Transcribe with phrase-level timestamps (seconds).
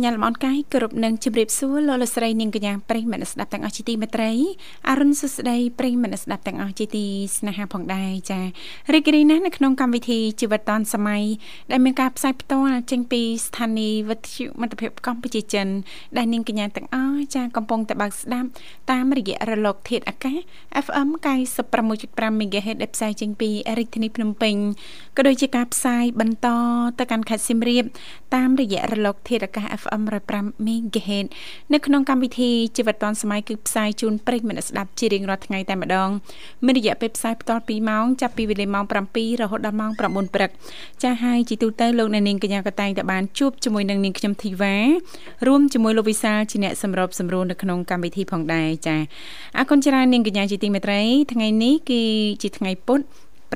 [0.00, 4.32] ញ្ញាតលំអរកាយគ្រប់នឹងជម្រាបសួរលោកលស្រីនាងកញ្ញាប្រិយមិត្តស្ដាប់ទាំងអស់ជាទីមេត្រី
[4.88, 7.04] អរុនសុស្ដីប្រិយមិត្តស្ដាប់ទាំងអស់ជាទី
[7.38, 8.40] ស្នេហាផងដែរចា
[8.94, 11.24] រីករាយណាស់នៅក្នុងកម្មវិធីជីវិតឌុនសម័យ
[11.70, 15.66] ដែលមានការផ្សាយផ្ទាល់ចេញពីស្ថានីយ៍វិទ្យុមិត្តភាពកម្ពុជាចិន
[16.16, 18.48] ដែលនាងកញ្ញាទាំងអស់ចាកំពុងតែបើកស្ដាប់
[18.90, 20.38] តាមរយៈរលកធាតុអាកាស
[20.86, 21.08] FM
[21.76, 24.54] 96.5 MHz ដែលផ្សាយចេញពីរាជធានីភ្នំពេញ
[25.16, 26.48] ក៏ដូចជាការផ្សាយបន្ត
[26.98, 27.84] ទៅកាន់ខេត្តសៀមរាប
[28.34, 31.26] តាមរយៈរលកធាតុអាកាស FM 105 MHz
[31.72, 36.10] នៅក្នុងកម្មវិធីជីវិតឌွန်សម័យគឺផ្សាយជូនប្រិយមិត្តស្ដាប់ជារៀងរាល់ថ្ងៃតែម្ដង
[36.64, 40.50] មានរយៈពេលផ្សាយបន្ត2ម៉ោងចាប់ពីវេលាម៉ោង7រហូតដល់ម៉ោង9ព្រឹក
[41.02, 44.76] ចាស់ហើយជីទូទៅលោកអ្នកនាងកញ្ញាក៏តែងតែបានជួបជាមួយនឹងនាងខ្ញុំធីវ៉ា
[45.46, 48.96] រួមជាមួយលោកវិសាលជាអ្នកសម្របសម្រួលនៅក្នុងកម្មវិធីផងដែរចា
[49.58, 51.02] អរគុណច្រើននាងកញ្ញាជាទីមេត្រី
[51.32, 52.02] ថ្ងៃនេះគឺ
[52.42, 53.04] ជាថ្ងៃពុទ្ធ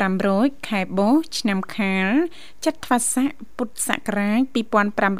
[0.03, 2.09] 500ខែបោឆ្នាំខាល
[2.65, 4.41] ចត្វាស័កពុទ្ធសករាជ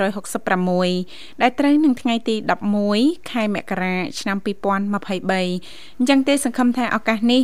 [0.07, 2.37] 2566ដែលត្រូវនឹងថ្ងៃទី
[2.83, 7.43] 11ខែមករាឆ្នាំ2023អញ្ចឹងទេសង្ឃឹមថាឱកាសនេះ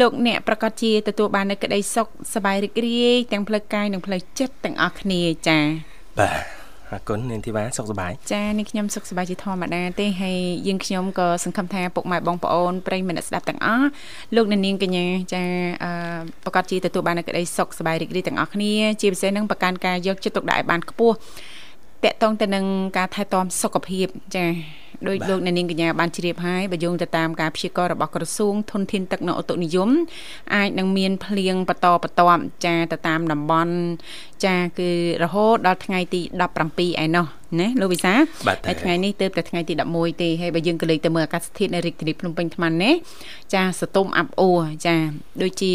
[0.00, 5.64] លោកអ្នកប្រកាសជាទទួលបាននូវក្តីសុខសប្បាយរីករាយទាំងផ្លូវកាយនិងផ្លូវចិត្តទាំងអស់គ្នាចា៎
[6.18, 6.61] បាទ
[6.92, 13.86] អរគុណនាងធីវ៉ាសុខសប្បាយចានាងខ្ញុំសុខសប្បាយជាធម្មតាទេហើយយើងខ្ញុំក៏សង្ឃឹមថាពុកម៉ែបងប្អូនប្រិយមិត្តស្ដាប់ទាំងអស់
[14.36, 15.42] លោកនាងកញ្ញាចា
[15.84, 15.92] អឺ
[16.44, 21.14] ប្រកាសជាទទួលបាននូវក្តីសុខសប្បាយរីករាយទាំងអស់គ្នាជាពិសេសនឹងប្រកាន់ការយកចិត្តទុកដាក់ឲ្យបានខ្ពស់
[22.04, 22.64] តកតងទៅនឹង
[22.98, 24.06] ការថែទាំសុខភាព
[24.36, 24.44] ចា
[25.08, 29.90] ដោយលោកអ្នកនាងកញ្ញាបានជ្រាបហើយបើយោងទៅតាមការព្យាករណ៍របស់ក្រសួងធនធានទឹកនិងអូតុនិយម
[30.54, 33.74] អាចនឹងមានភ្លៀងបន្តបន្ទាប់ចាទៅតាមតំបន់
[34.44, 34.90] ចាគឺ
[35.22, 36.20] រហូតដល់ថ្ងៃទី
[36.62, 37.26] 17ឯណោះ
[37.60, 38.14] ណាលោកវិសា
[38.66, 42.94] ហើយថ្ងៃនេះទៅតែថ្ងៃទី11ទេហើយបើយើងក៏លេខទៅមើលអាកាសធាតុនៅរាជធានីភ្នំពេញថ្មនេះ
[43.54, 44.96] ចាសតុំអាប់អួរចា
[45.42, 45.72] ដូចជា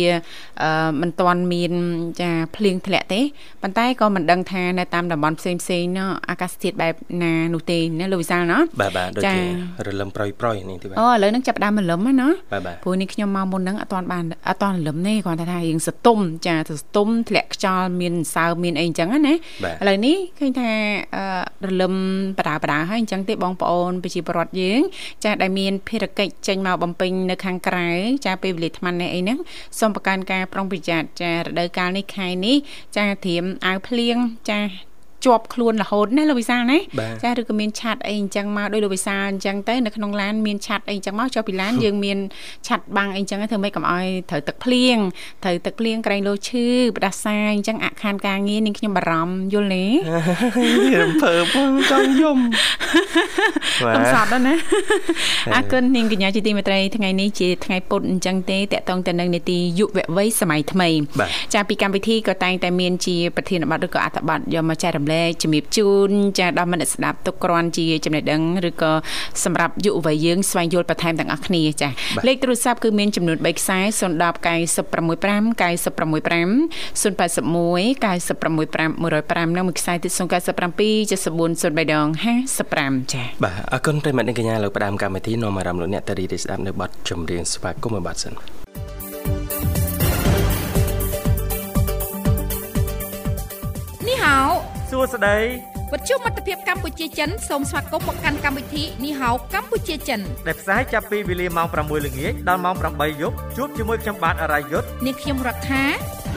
[0.64, 1.74] អឺមិនទាន់មាន
[2.22, 3.22] ចាភ្លៀងធ្លាក់ទេ
[3.62, 9.42] ប៉ុន្តែក៏មិនដឹងថានៅតាមតំបន់ផ្សេងផ្សេងណោះអាកាសធាតុបែបណានោះទេណាលោកវិសាលណោះបាទបាទដូចជា
[9.88, 12.28] រលឹមប្រយប្រយនេះទីបាទអូឥឡូវនឹងចាប់ដើមរលឹមណា
[12.84, 19.36] ព្រោះនេះខ្ញុំមកមុនហ្នឹងអត់ទាន់បានអត់ទាន់រលឹមទេគាត់ថារៀងសតុំចាសតុំធ្លាក់ខ្យល់មានសើមានអីអញ្ចឹងណាឥ
[19.88, 20.70] ឡូវនេះឃើញថា
[21.68, 21.94] រលឹម
[22.40, 24.82] បដាបដាហើយអញ្ចឹងទេបងប្អូនប្រជាពលរដ្ឋយើង
[25.24, 27.90] ចាដែលមានភារកិច្ចចេញមកបំពេញនៅខាងក្រៅ
[28.26, 29.40] ចាពេលវេលាថ្មនេះអីហ្នឹង
[29.80, 32.58] សូមប្រកាន់ការប្រុងប្រយ័ត្នចារដូវកាលនេះខែនេះ
[32.98, 34.16] ចាត្រៀមអាវភ្លៀង
[34.50, 34.60] ចា
[35.26, 36.80] ជាប់ខ្លួនរហូតណាលោកវិសាលណា
[37.24, 42.18] ចាឬក៏មានឆាត់អីអញ្ចឹងមកដោយលោកវិសាលអញ្ចឹងទៅនៅក្នុងឡានមានឆាត់អីអញ្ចឹងមកចុះពីឡានយើងមាន
[42.68, 44.98] ឆាត់បាំងអីអញ្ចឹងធ្វើម៉េចកុំឲ្យត្រូវទឹកភ្លៀង
[45.44, 46.66] ត្រូវទឹកភ្លៀងក្រែងលោឈឺ
[46.98, 49.86] ផ្ដាសាយអញ្ចឹងអខានការងារនាងខ្ញុំបារម្ភយល់ទេ
[51.02, 51.44] រំភើប
[51.92, 52.38] ចង់យំ
[53.96, 54.54] កំសត់ណា
[55.56, 60.90] អរគុណនាងកញ្ញាជាទីមេត្រីថ្ងៃនេះជាថ្ងៃពុធអញ្ចឹងទេតកតងទៅនឹងនីតិយុវវ័យសម័យថ្មី
[61.54, 68.92] ចាពីកម្មវិធីក៏តែងតែមានជាប្រធានបទឬក៏អត្ថបទយកមកចែករំលែកជំរាបជូនចាដល់មិត្តស្ដាប់ទុកគ្រាន់ជាចំណេះដឹងឬក៏
[69.44, 71.90] សម្រាប់យុវវ័យយើងស្វែងយល់បន្ថែមទាំងអស់គ្នាចា
[72.28, 76.48] លេខទូរស័ព្ទគឺមានចំនួន3ខ្សែ010 965 965
[77.02, 78.88] 081 965
[79.54, 82.08] 105និងមួយខ្សែទៀត097 74 03ដង
[82.56, 88.57] 55ចាបាទអរគុណប្រិមត្តអ្នកកញ្ញាលោកផ្ដាំកម្មវិធីនាំអារម្មណ៍លោកអ្នកតារីស្ដាប់នៅប័ណ្ណចម្រៀងស្វាគមន៍មួយប័ណ្ណសិន
[94.98, 95.38] សួស្តី
[95.94, 105.84] វិទ្យុមិត្តភាពកម្ពុជាចិនសូមស្វាគមន៍មកកាន់កម្មវិធីនីហៅកម្ពុជាចិនដែលផ្សាយចាប់ពីវេលាម៉ោង6ល្ងាចដល់ម៉ោង8យប់ជួបជាមួយខ្ញុំបាទអរាយុទ្ធនាងខ្ញុំរដ្ឋា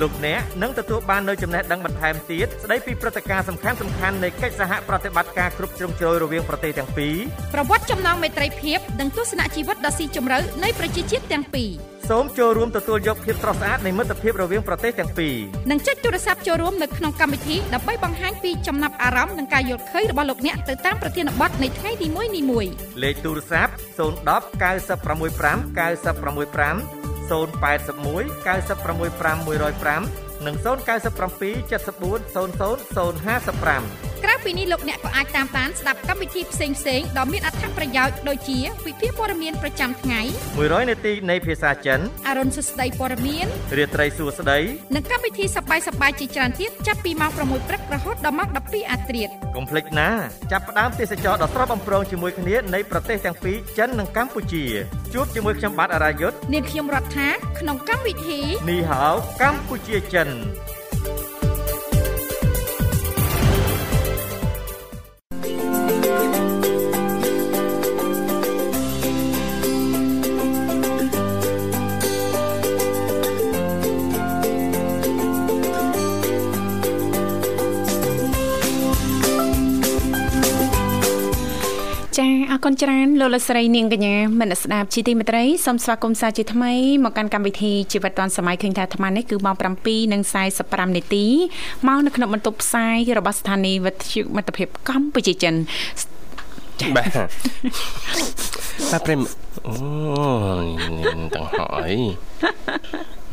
[0.00, 7.16] លោកអ្នកនឹងទទួលបាននូវចំណេះដឹងបន្ថែមទៀតស្ដីពីព្រឹត្តិការណ៍សំខាន់សំខាន់នៃកិច្ចសហប្រតិបត្តិការគ្រប់ជ្រុងជ្រោយរវាងប្រទេសទាំងពីរ
[7.54, 11.70] ប្រវត្តិចំណងមេត្រីភាពនិងទស្សនៈជីវិតដ៏ស៊ីជម្រៅនៃប្រជាជាតិទាំងពីរ
[12.10, 15.34] សូមចូលរួមទទួលយកភាពស្រស់ស្អាតនៃមិត្តភាពរវាងប្រទេសទាំងពីរ
[15.70, 22.08] និងចុចទូរស័ព្ទចូលរួមនៅក្នុងកម្មវិធីដើម្បីបង្ហាញពីចំណាប់អារម្មណ៍និងការយល់ឃើញរបស់លោកអ្នកទៅតាមប្រធានបទនៃថ្ងៃនី
[22.50, 22.70] មួយៗ
[23.02, 23.74] លេខទូរស័ព្ទ010
[24.60, 32.78] 965 965 081 965 105និង097 74 00
[33.24, 40.20] 055 ក្រៅពីនេះលោកអ្នកក៏អាចតាមដានស្ដាប់កម្មវិធីផ្សេងៗដ៏មានអត្ថប្រយោជន៍ដូចជាវិភាគព័ត៌មានប្រចាំថ្ងៃ
[40.56, 43.46] 100នាទីនៃភាសាចិនអរុនសុស្ដីព័ត៌មាន
[43.76, 44.58] រាត្រីសួស្ដី
[44.94, 50.08] និងកម្មវិធីសប្បាយសប្បាយជាច្រើនទៀតចាប់ពីម៉ោង6ព្រឹករហូតដល់ម៉ោង12អាធ្រាត្រកុំភ្លេចណា
[50.52, 54.64] ចាប់ផ្ដើមទេសចរដ៏ស្រស់បំព្រងជាមួយគ្នានៃប្រទេសទាំងពីរចិននិងកម្ពុជា
[55.14, 57.28] ជួបជាមួយខ្ញុំបាទអរាយុទ្ធនាងខ្ញុំរដ្ឋា
[57.60, 58.40] ក្នុងកម្មវិធី
[58.70, 59.04] នីហៅ
[59.42, 60.30] កម្ពុជាចិន
[82.70, 86.72] គុណច្រើនលោកលស្រីនាងកញ្ញាមនស្ដាប់ជីទីមេត្រីសូមស្វាគមន៍សាជាថ្មី
[87.04, 91.26] មកកាន់កម្មវិធីជីវិតឌွန်សម័យឃើញថាអាត្មានេះគឺម៉ោង7:45នាទី
[91.88, 95.54] មកនៅក្នុងបន្ទប់ផ្សាយរបស់ស្ថានីយ៍វិទ្យុមិត្តភាពកម្ពុជាចិន
[96.96, 97.10] បាទ
[98.90, 99.20] បាទព្រម
[99.66, 99.72] អូ
[101.34, 101.94] ទាំងហើយ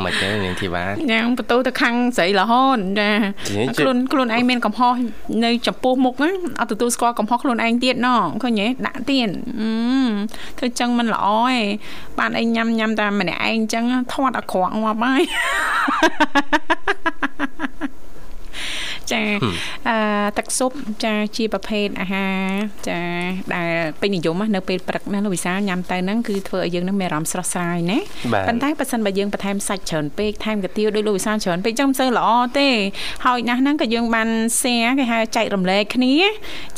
[0.04, 3.10] មិនទេនាងធីវ៉ាយ៉ាងបន្ទូទៅខាងស្រីរហូតចា
[3.78, 4.94] ខ្លួនខ្លួនឯងមានកំហុស
[5.46, 8.10] នៅចំពោះមុខហ្នឹងអត់ទទួលស្គាល់កំហុសខ្លួនឯងទៀតណ
[8.44, 9.30] ឃើញទេដាក់ទៀត
[10.58, 11.58] ធ្វើចឹងមិនល្អទេ
[12.20, 13.84] បានឯងញ៉ាំញ៉ាំតែម្នាក់ឯងអញ្ចឹង
[14.14, 15.24] ធាត់អាក្រក់ងាប់ហើយ
[19.14, 19.24] ចា
[19.88, 19.96] អឺ
[20.38, 20.72] ទឹកស៊ុប
[21.04, 22.40] ចាជាប្រភេទអាហារ
[22.88, 23.00] ចា
[23.56, 23.72] ដែល
[24.02, 28.00] ពេញនិយមនៅពេលព្រឹកណាលោកវិសាលញ៉ាំទៅហ្នឹងគឺធ្វើឲ្យយើងនឹងមានអារម្មណ៍ស្រស់ស្រាយណា
[28.48, 32.70] ប៉ុន្តែបើសិនបើយើងបន្ថែមសាច់ច្រើនពេកថែមកាទៀវដោយលោកវិសាលច្រើនពេកចឹងមិនសូវល្អទេ
[33.26, 36.14] ហើយណាស់ហ្នឹងក៏យើងបាន share គេហៅចែករំលែកគ្នា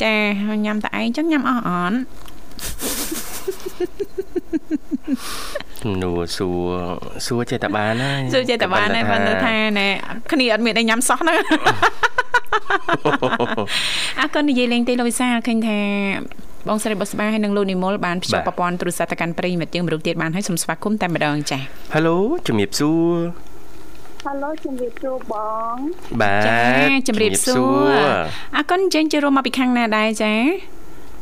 [0.04, 0.14] ចា
[0.66, 1.98] ញ៉ាំតែឯងចឹងញ៉ាំអស់អត់
[5.82, 6.72] សំណួរសួរ
[7.26, 9.88] សួរចេះតែបានហើយសួរចេះតែបានហើយបានទៅថាណែ
[10.32, 11.40] គ្នាអត់មានអីញ៉ាំសោះហ្នឹង
[14.20, 15.80] អរគុណនិយាយលេងទេលោកវិសាឃើញថា
[16.68, 21.62] បងស្រីបុស្បាហើយនិងលោកនិមលបានភ្ជាប់ប្រព័ន្ធទូរស័ព្ទទៅកាន់ប្រិយមិត្តយើងមរុខទៀតបានហើយសូមស្វាគមន៍តែម្ដងចា៎
[21.94, 22.16] Halo
[22.48, 23.18] ជំរាបសួរ
[24.26, 25.34] Halo ជំរាបសួរប
[25.74, 25.76] ង
[26.22, 26.62] បាទចា
[27.08, 27.94] ជំរាបសួរ
[28.56, 30.40] អរគុណចេញចូលរួមមកពីខាងណាដែរចា៎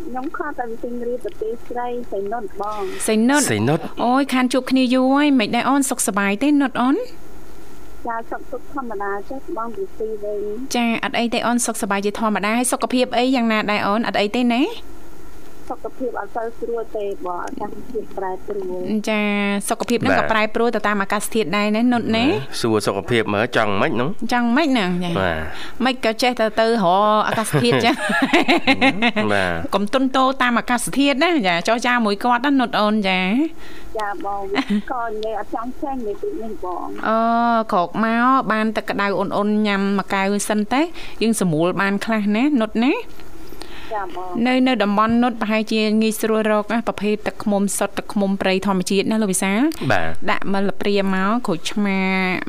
[0.05, 6.95] ខ្ញុំខកតែវិទិញរៀបប្រទេសស្រីសៃនុតបងសៃនុតសៃនុតអូយខានជួបគ្នាយូរហើយមិនដែរអូនសុខសប្បាយទេនុតអូន
[8.07, 10.41] ចាសុខសុខធម្មតាចេះបងពីទីវិញ
[10.75, 14.61] ចាអត់អីទេអូនសុខសប្បាយជាធម្មតាហើយសុខភាពអីយ៉ាងណាដែរអូនអត់អីទេណា
[15.69, 19.21] សុខភាពអត់សូវស្រួលទេបងអាកាសធាតុប្រែប្រួលចា
[19.69, 22.25] សុខភាពហ្នឹងក៏ប្រែប្រួលទៅតាមអាកាសធាតុដែរណានុតណា
[22.61, 25.11] សួរសុខភាពមើលចង់មិនហ្នឹងចង់មិនណាចា
[25.85, 27.91] មិនក៏ចេះតែទៅរកអាកាសធាតុចា
[29.33, 33.19] បាទកុំទុនតោតាមអាកាសធាតុណាចាចោះចាមួយគាត់ណានុតអូនចា
[33.99, 34.41] ចាបង
[34.91, 37.17] ក៏និយាយអត់ចង់ចេញនិយាយពីនេះបងអូ
[37.73, 40.81] ក្រោកមកបានទឹកក្តៅអ៊ុនអ៊ុនញ៉ាំមួយកែវសិនទេ
[41.21, 42.93] យើងស្រួលបានខ្លះណានុតណា
[44.47, 49.51] នៅនៅតំបន់នុតប្រហែលជាងាយស្រួលរកប្រភេទទឹកឃ្មុំសុទ្ធទឹកឃ្មុំព្រៃធម្មជាតិណាលោកវិសា
[50.31, 51.99] ដាក់មលព្រាមកក្រូចឆ្មា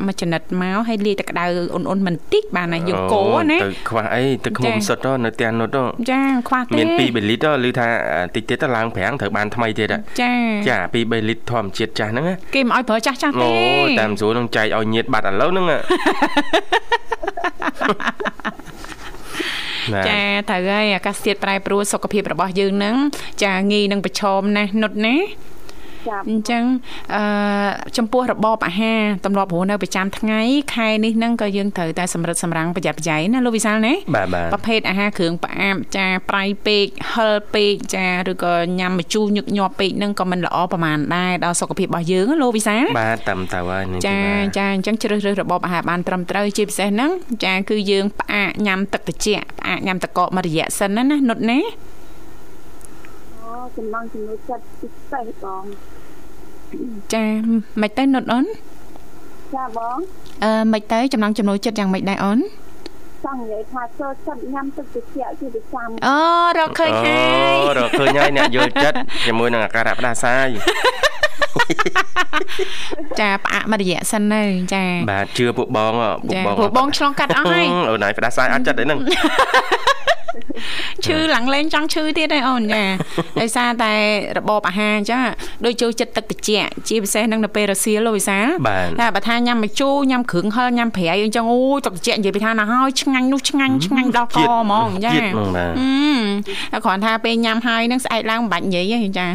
[0.07, 5.77] មួយចំណិតមកហើយលាយទឹកក្តៅអ៊ុនអ៊ុនបន្តិចបានណាយើងកូរណាទៅខ្វះអីទឹកឃ្មុំសុទ្ធនៅផ្ទះនុត
[6.11, 6.89] ចាខ្វះទេមាន
[7.27, 7.89] 2លីត្រឮថា
[8.35, 9.89] តិចទៀតទៅឡើង5ត្រូវបានថ្មីទៀត
[10.21, 10.33] ចា
[10.69, 12.25] ចា2 3លីត្រធម្មជាតិចាស់ហ្នឹង
[12.55, 13.49] គេមិនឲ្យប្រើចាស់ចាស់ទេ
[13.81, 15.67] អូតាមស្រួលនឹងចែកឲ្យញាតបាត់ឥឡូវហ្នឹង
[20.09, 22.97] ចាត្រូវហើយអាកាសធាតុប្រែប្រួលសុខភាពរបស់យើងនឹង
[23.45, 25.17] ចាងាយនឹងប្រឈមណាស់នុតណា
[26.31, 26.65] អញ្ចឹង
[27.15, 27.23] អឺ
[27.97, 30.41] ចំពោះរបបអាហារទម្លាប់រស់នៅប្រចាំថ្ងៃ
[30.75, 33.95] ខែនេះហ្នឹងក៏យើងត្រូវតែសម្រិតសម្រាំងប្រយ័ត្នប្រយែងណាលោកវិសាលណា
[34.53, 44.19] ប្រភេទអាហារគ្រឿងផ្អាប់ចាប្រៃពេកហិលពេកចាឬក៏ញ៉ាំម្ជូរញឹកញាប់ពេកហ្នឹងក៏មិនល្អប្រហែលដែរដល់សុខភាពរបស់យើងលោកវិសាលបាទតាមទៅហើយចា
[44.59, 47.11] ចាអញ្ចឹងជ្រើសរើសរបបអាហារបានត្រឹមត្រូវជាពិសេសហ្នឹង
[47.45, 51.59] ចាគឺយើងផ្អាកញ៉ាំទឹកត្រជាក់ផ្អាកញ៉ាំទឹកកកមួយរយៈសិនណាណានុតណា
[53.43, 55.65] អូចំណងចំណុចចិត្តពិសេសបង
[57.13, 57.25] ចា
[57.81, 58.45] មិនទៅនុតអូន
[59.55, 59.99] ចាបង
[60.45, 62.39] អឺមិនទៅចំណងចំណូលចិត្តយ៉ាងម៉េចដែរអូន
[63.25, 66.19] ចង់និយាយថាចូលចិត្តញ៉ាំទឹកត្រជាក់ជាប្រចាំអូ
[66.59, 68.97] រកឃើញហើយអូរកឃើញហើយអ្នកយល់ចិត្ត
[69.27, 70.49] ជាមួយនឹងអាការៈផ្ដាសាយ
[73.21, 74.43] ចាផ្អាកមួយរយៈសិនទៅ
[74.75, 75.93] ចាបាទជឿពួកបង
[76.29, 79.01] ពួកបងពួកបងឆ្លងកាត់អស់ហើយអូនហើយផ្ដាសាយអត់ចិត្តអីហ្នឹង
[81.05, 82.85] ឈឺឡើងលេងចង់ឈឺទៀតឯអូនចា
[83.41, 83.93] ដោយសារតែ
[84.39, 85.21] របបអាហារអញ្ចឹង
[85.65, 88.39] ដូចចូលចិត្តទឹកត្រជាក់ជាពិសេសនឹងនៅពេលរសៀលលោកវិសា
[89.01, 99.27] តែបើថាញ៉ាំម្ជូរញ៉ាំគ្រឿងហិលញ៉ាំប្រៃអញ្ចឹងអូយទឹកត្រជាក់និយាយពីថាណាហើយឆ្ងាញ់នោះឆ្ងាញ់ឆ្ងាញ់ដល់កហ្មងចាតែគ្រាន់ថាពេលញ៉ាំហើយនឹងស្អែកឡើងមិនបាច់និយាយទេចា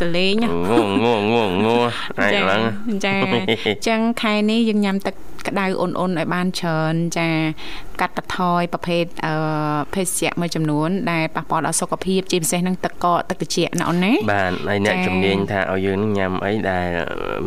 [0.00, 0.34] សលេង
[0.70, 2.62] ងងងងងឯងឡើង
[3.04, 5.14] ចាអញ្ចឹងខែនេះយើងញ៉ាំទឹក
[5.48, 7.28] ក្តៅអ៊ុនអ៊ុនឲ្យបានច្រើនចា
[8.00, 9.32] កាត់បន្ថយប្រភេទអឺ
[9.94, 16.86] ភេសជ្ជៈមួយចំនួនដែលប៉ះពាល់ដល់សុខភាពជាពិសេសនឹងទឹកកកទឹកត្រជាក់ណាអូនណាបាទហើយអ្នកជំនាញថាឲ្យយើងញ៉ាំអីដែល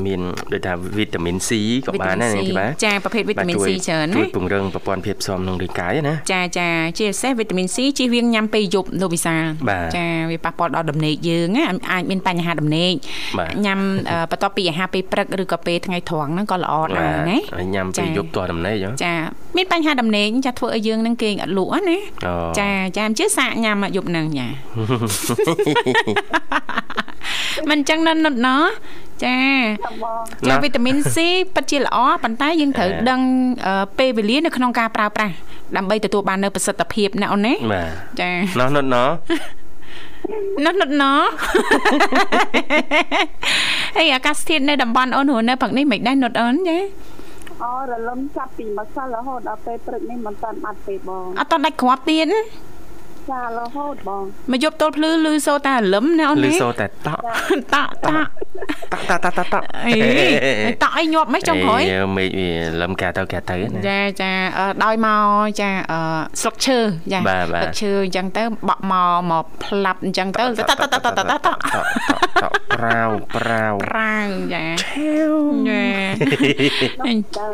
[0.05, 0.21] មាន
[0.53, 1.49] ដូចថាវីតាមីន C
[1.87, 6.69] ក៏បានដែរនាងធីបាចាប្រភេទវីតាមីន C ច្រើនជួយណាពង្រឹងប្រព័ន្ធភាពស៊ាំក្នុងរាងកាយណាចាចា
[6.99, 12.93] ជាពិសេសវីតាមីន C ជៀសវាងញ៉ាំពេលយប់លោកវិសាលបាទចាវាប៉ះពាល់ដល់ដំណេកយើងណាអាចមានបញ្ហាដំណេក
[13.39, 13.79] បាទញ៉ាំ
[14.11, 19.13] អឺបន្ទាប់ពីអាហារពេលព្រឹកឬក៏ពេលថ្ងៃត្រង់ហ្នឹងក៏ល្អដែរណាហើយញ៉ាំចាពេលយប់តដំណេកហ៎ចា
[19.57, 24.47] មានបញ្ហាដំណេកចាធ្វើឲ្យយើងនឹងគេងអត់លក់ណាអូចាចាអញ្ជើញសាកញ៉ាំយប់ហ្នឹងចា
[27.69, 28.63] មិនអញ្ចឹងណិតណិតណោះ
[29.23, 29.37] ចា
[29.85, 31.17] ចាំបងចាវីតាមីន C
[31.55, 33.21] ពិតជាល្អប៉ុន្តែយើងត្រូវដឹង
[33.65, 35.33] អឺពេលវេលានៅក្នុងការប្រើប្រាស់
[35.77, 37.89] ដើម្បីទទួលបាននូវប្រសិទ្ធភាពណាអូនណាបាទ
[38.21, 39.09] ចាណោះណុតណោះ
[40.65, 41.21] ណិតណិតណោះ
[43.95, 46.77] ហើយអាកាសធាតុនៅតំបន់អូនរស់នៅផឹកនេះមិនដែរណិតអូនចា
[47.63, 52.27] អូរលឹមចាប់ពីម្សិលរហូតដល់ពេលព្រឹកនេះមិនតាន់បាត់ទេបងអត់តដាច់គ្រាប់ទៀត
[53.31, 57.21] ចារហូតបងមកយប់ទល់ភ្លឺឮសូរតែលឹមណាអូនឮសូរតែតក់
[57.73, 58.29] តក់តក់
[58.93, 59.93] តក់តក់តក់តក់អី
[60.83, 61.81] តក់អីញាប់មិនចុងក្រោយ
[62.17, 62.49] មេឃវា
[62.81, 64.31] លឹមកាទៅកាទៅណាចាចា
[64.83, 65.23] ដោយមក
[65.61, 65.69] ចា
[66.41, 66.77] ស្លឹកឈើ
[67.13, 71.59] ចាស្លឹកឈើអញ្ចឹងទៅបក់មកមកផ្លាប់អញ្ចឹងទៅតក់តក់តក់តក់តក់តក់
[72.75, 75.33] ប្រាវប្រាវប្រាវចាឆាវ
[75.69, 77.47] ចា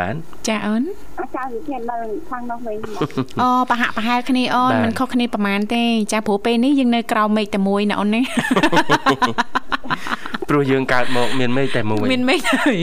[0.00, 0.14] បាន
[0.48, 0.82] ចាអូន
[1.20, 1.96] អាកាសធាតុនៅ
[2.30, 2.90] ខាងនោះវិញបង
[3.42, 5.82] អូប្រហាក់ប្រហែលគ្នាអូនបាទមិនខុសគ្នាប្រហែលទេ
[6.12, 8.22] ចាព្រោះពេលនេះយើងនៅក្រៅមេឃតែមួយណាអូនណា
[10.50, 12.76] ព្រោះយើងកើតមកមានមេឃតែមួយមានមេឃទៅ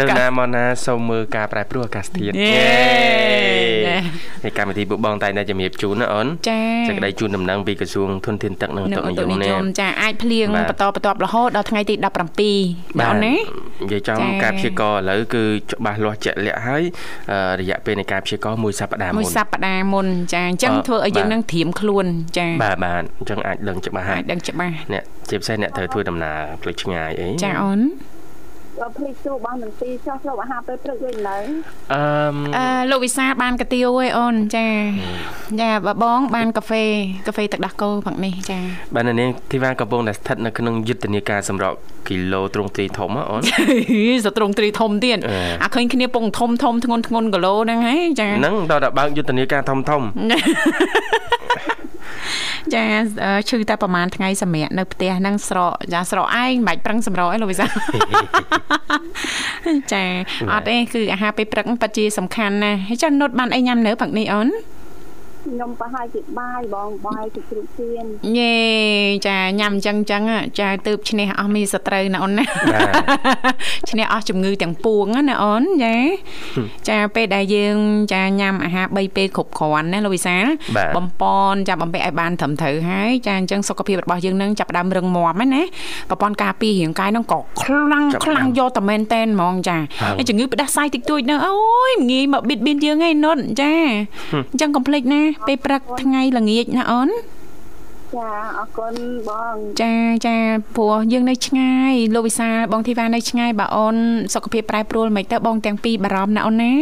[0.00, 3.85] ទៅណាមកណាសូមមើលការប្រែប្រួលអាកាសធាតុយេ
[4.42, 16.82] ហើយកម្មវិធីពួកបងតែតែជំរាបជូនណាអូនចាសេចក្តីជូនដំណឹងពីក្រសួងធនធានទឹកនិងនៅតុឧនិតុយមនិនេះយមចាអាចភ្លៀងបាទបន្តបន្ទាប់រហូតដល់ថ្ងៃទី17ណាអូនណានិយាយចំចា៎ការព្យាករណ៍ឥឡូវគឺច្បាស់លាស់ជាក់លាក់ហើយ
[17.30, 22.06] អឺរយៈពេលនៃការព្យាករណ៍មួយសប្តាហ៍មួយមុនសប្តាហ៍មុនចាអញ្ចឹងអឺធ្វើឲ្យយើងបាទនឹងត្រៀមខ្លួន
[22.38, 28.15] ចាបាទបាទអញ្ចឹងអាចដឹងច្បាស់ហើអាចយដឹងច្បាស់អ្នកជាពិសេសអ្នកត្រូវធ្វើដំណើរផ្លូវឆ្ងាយអីចាអូនបើ
[28.96, 31.38] ភ្លេចទូបងនឹងទីចោះស្រូបអាហារពេលព្រឹកវិញនៅ
[31.94, 32.02] អឺ
[32.32, 34.68] មអឺលោកវិសាលបានកាទៀវឯអូនចា
[35.60, 36.84] ចាបើបងបានកាហ្វេ
[37.26, 38.58] កាហ្វេទឹកដោះគោផឹកនេះចា
[38.94, 41.76] បាទនៅនាងធីវ៉ាកំពុងតែស្ថិតនៅក្នុងយុទ្ធនាការសម្រាប់
[42.08, 43.40] គីឡូទ្រង់ទ្រីធំហ៎អូន
[44.24, 50.02] សត្រង់ទ្រីធំទៀតអឺអាឃើញគ្នាពងធំធំធ្ងន់ធ្ងន់គីឡូហ្នឹងហីចាហ្នឹងដល់តែបើកយុទ្ធនាការធំធំ
[52.74, 52.84] ចា
[53.24, 57.70] អឺឈឺតែប្រហែលថ្ងៃសម្រាប់នៅផ្ទះហ្នឹងស្រកចាស្រកឯងមិនបាច់ប្រឹងសម្រកឯងលោកវិសាល
[59.92, 60.04] ចា
[60.52, 64.48] អត់ទេគឺអាហារពេលព្រឹកហ្នឹងពិតជាសំខាន់ណាស់ហើយចានុតបានអីញ៉ាំនៅព្រឹកនេះអូន
[65.46, 68.04] ខ្ញុំប្រហែលជាបាយបងបាយទៅជ្រូកជៀន
[68.38, 68.56] យេ
[69.26, 70.22] ចាញ៉ាំអញ្ចឹងអញ្ចឹង
[70.60, 75.96] ចាទើបឈ្នះអស់មីសត្រូវណាអូនណាបាទឈ្នះអស់ជំងឺទាំងពួងណាអូនចា
[76.88, 77.76] ចាពេលដែលយើង
[78.12, 80.44] ចាញ៉ាំអាហារ3ពេលគ្រប់គ្រាន់ណាលោកវិសាល
[80.76, 81.22] បាទបំព
[81.52, 85.62] ន់ចាបំពេញឲ្យបានត្រឹមត្រូវហើយចាអញ្ចឹងសុខភាពរបស់យើងនឹងចាប់ផ្ដើមរឹងមាំហ្នឹងណា
[86.10, 91.54] ប្រព័ន្ធការពាររាងកាយហ្នឹងក៏ខ្លាំងចាប់ខ្លាំងផ្ដើមយកតែមែនតែនហ្មងចាហើយហើយជំងឺផ្ដាសាយតិចតួចហ្នឹងអូ
[91.88, 93.72] យងាយមកបៀតបៀនយើងឯងនុតចា
[94.52, 97.10] អញ្ចឹងកុំភ្លេចណាពេលព្រឹកថ្ងៃល្ងាចណាអូន
[98.16, 98.94] ចាអរគុណ
[99.28, 99.94] បងចា
[100.26, 100.36] ចា
[100.76, 103.96] ព្រោះយើងនៅឆ្ងាយលោកវិសាលបងធីវ៉ានៅឆ្ងាយបើអូន
[104.34, 106.74] សុខភាពប្រែប្រួលមិនទៅបងទាំងពីរបារម្ភណាអូនណា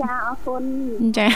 [0.00, 0.62] ចាអរគុណ
[1.18, 1.26] ចា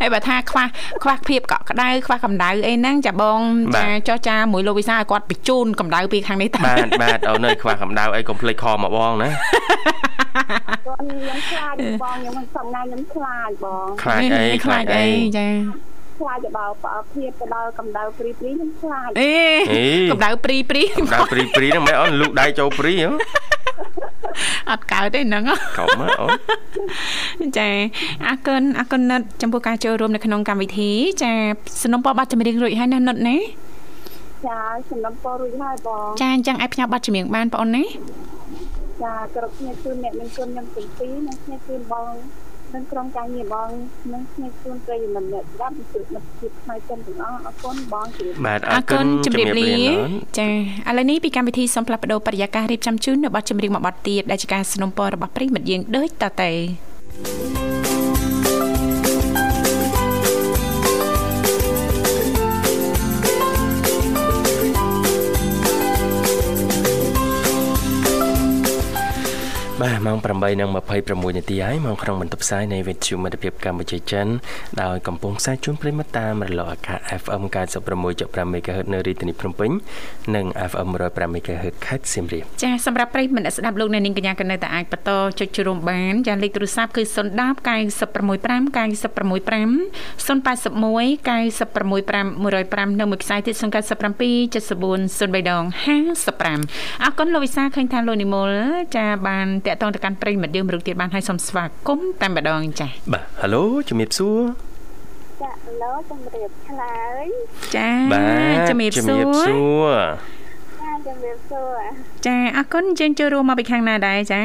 [0.00, 0.66] ហើយបើថាខ្វះ
[1.02, 3.40] ខ្វះភាពកក់ក្ដៅខ្វះកម្ដៅអីហ្នឹងចាបង
[3.76, 15.04] បាចាទចោះចាមួយលោកវិសាលឲ្យគាត់បញ្ជូនកម្ដៅពីខាងនេះទៅបាទបាទអូននៅខ្វះកម្ដៅអីកុំភ្លេចខមកបងណាគាត់ ខ្ញុំខ្លាចបងខ្ញុំមិនសំណាញខ្ញុំខ្លាចបងខ្លាចអីខ្លាចអី
[15.38, 15.48] ចា
[16.18, 19.32] ខ្លាចទៅដល់ប្រអប់ភាពទៅដល់កម្ដៅព្រីព្រីខ្ញុំខ្លាចអេ
[19.74, 23.10] អេកម្ដៅព្រីព្រីកម្ដៅព្រីព្រីហ្នឹងមិនអូនលូកដៃចូលព្រីហ៎
[24.70, 25.44] អត់កើតទេហ្នឹង
[25.78, 26.08] កុំហ៎
[27.40, 27.68] អូនចា
[28.26, 30.90] អរគុណអរគុណនិតចំពោះការចូលរួមនៅក្នុងកម្មវិធី
[31.22, 31.32] ចា
[31.82, 33.36] สนុំពរបាត់ចម្រៀងរួចហើយណានិតណា
[34.46, 34.58] ចា
[34.90, 37.84] សំណពររួចហើយបងចាអញ្ចឹងឲ្យផ្ញើបាត់ចម្រៀងបានបងអូនណា
[39.04, 42.12] ចាគ្រប់គ្នាជូនអ្នកមានគុណខ្ញុំទាំងពីរនិងគ្នាជូនបង
[42.74, 43.68] និងក្រុមការងារបង
[44.12, 50.48] និងគ្នាជូនប្រិយមិត្តអ្នកស្ដាប់ជួបមិត្តភាពផ្នែកចិនទាំងអស់អរគុណបងជម្រាបបាទអអររគុគុណណជំរាបលាអូនចា
[50.88, 56.50] ឥឡូវនេះពីកម្មវិធីសំផ្លាប់បដោបរិយាកាសរៀបចំជូននៅប័ណ្ណចម្រៀងមួយប័ណ្ណទៀតដែលជាការสนុំពររបស់ប្រិយមិត្តយើងដូចតទៅ
[69.82, 70.18] បាទម៉ោង
[70.56, 74.26] 8:26នាទីហើយមកក្នុងបន្ទប់ផ្សាយនៃវិទ្យុមិត្តភាពកម្ពុជាចិន
[74.82, 77.42] ដោយកំពុងផ្សាយជូនប្រិមត្តតាមរលកអាកាស FM
[77.94, 79.70] 96.5 MHz នៅរាជធានីភ្នំពេញ
[80.34, 87.34] និង FM 105 MHz ខេត្តសៀមរាបចាសម្រាប់ប្រិមត្តស្ដាប់លោកអ្នកនាងកញ្ញាកនៅតែអាចបន្តចុចជួមបានចាលេខទូរស័ព្ទគឺ010
[87.68, 88.78] 965 965
[90.26, 90.44] 081
[91.28, 92.26] 965
[92.90, 93.64] 105នៅមួយខ្សែទៀត097 74
[95.42, 95.64] 03ដង
[96.32, 98.50] 55អរគុណលោកវិសាឃើញថាលោកនិមល
[98.98, 104.40] ចាបានតកតងទៅកាន់ប្រិយមិត្តយើងមរុកទៀតបានឲ្យសូមស្វាគមន៍តែម្ដងចា៎បាទហៅឡូជំរាបសួរ
[105.42, 107.26] ចាហៅឡូជំរាបឆ្លើយ
[107.76, 107.90] ចា
[108.68, 109.96] ជំរាបសួរសួរ
[110.80, 111.80] ចាជំរាបសួរ
[112.26, 114.42] ចាអរគុណយើងចូលរួមមកពីខាងណាដែរចា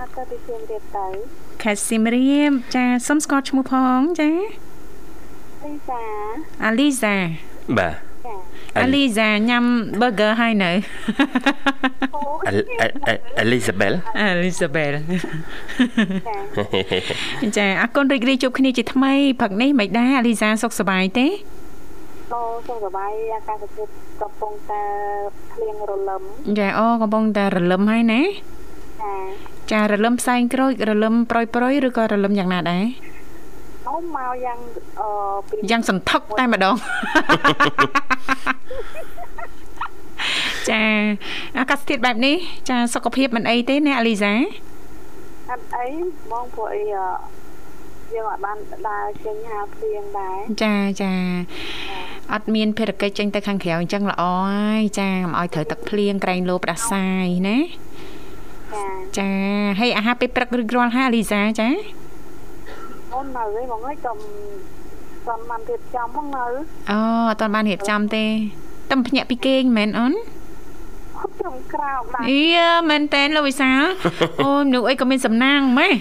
[0.00, 1.06] អរគុណពីសៀមរាបទៅ
[1.62, 4.30] ខេត្តសៀមរាបចាសុំស្គាល់ឈ្មោះផងចា
[5.64, 6.02] លីសា
[6.64, 7.14] អាលីសា
[7.78, 8.11] បាទ
[8.80, 9.64] អាលីសាញ៉ាំ
[10.00, 10.70] burger ហើយនៅ
[13.38, 14.92] អាលីសាបែលអាលីសាបែល
[17.56, 21.26] ចាអរគុណរីករាយជួបគ្នាជាថ្មីព្រឹកនេះមិនដែរអាលីសាសុខសប្បាយទេ
[22.32, 23.90] អូសុខសប្បាយអាកាសធាតុ
[24.22, 24.82] កំពុងតែ
[25.52, 26.22] ភ្លៀងរលឹម
[26.58, 28.22] ចាអូកំពុងតែរលឹមហើយណា
[29.02, 29.14] ចា
[29.72, 32.84] ចារលឹមផ្សែងក្រូចរលឹមប្រយប្រយឬក៏រលឹមយ៉ាងណាដែរ
[33.92, 34.58] អូមកយ៉ាង
[35.00, 36.74] អឺយ៉ាងសន្ធឹកតែម្ដង
[40.70, 40.82] ចា
[41.58, 42.36] អាកាសធាតុបែបនេះ
[42.68, 44.32] ចាសុខភាពមិនអីទេអ្នកអាលីសា
[45.50, 45.86] អត់អី
[46.30, 48.56] បងព្រោះអីយើងអាចបាន
[48.88, 51.12] ដើរចេញហាភ្លៀងដែរចាចា
[52.32, 54.22] អត់មានភារកិច្ចចេញទៅខាងក្រៅអញ្ចឹងល្អ
[54.52, 57.58] ហើយចាមិនឲ្យត្រូវទឹកភ្លៀងក្រែងលោផ្ដាសាយណា
[59.18, 59.30] ចា
[59.80, 61.68] ហើយអាហារពេលព្រឹកឬរាល់ហើយអាលីសាចា
[63.14, 66.44] អូននៅឯបងអើយក៏មិនបានរៀបចំផងនៅ
[66.90, 68.24] អូអត់ទាន់បានរៀបចំទេ
[68.90, 70.14] តែភ្ញាក់ពីគេងមែនអូន
[71.20, 72.40] ខ្ញុំក្រោកដែរអី
[72.90, 73.82] មែនតែនលោកវិសាល
[74.44, 75.92] អូមនុស្សអីក៏មានសំណាងម៉េះ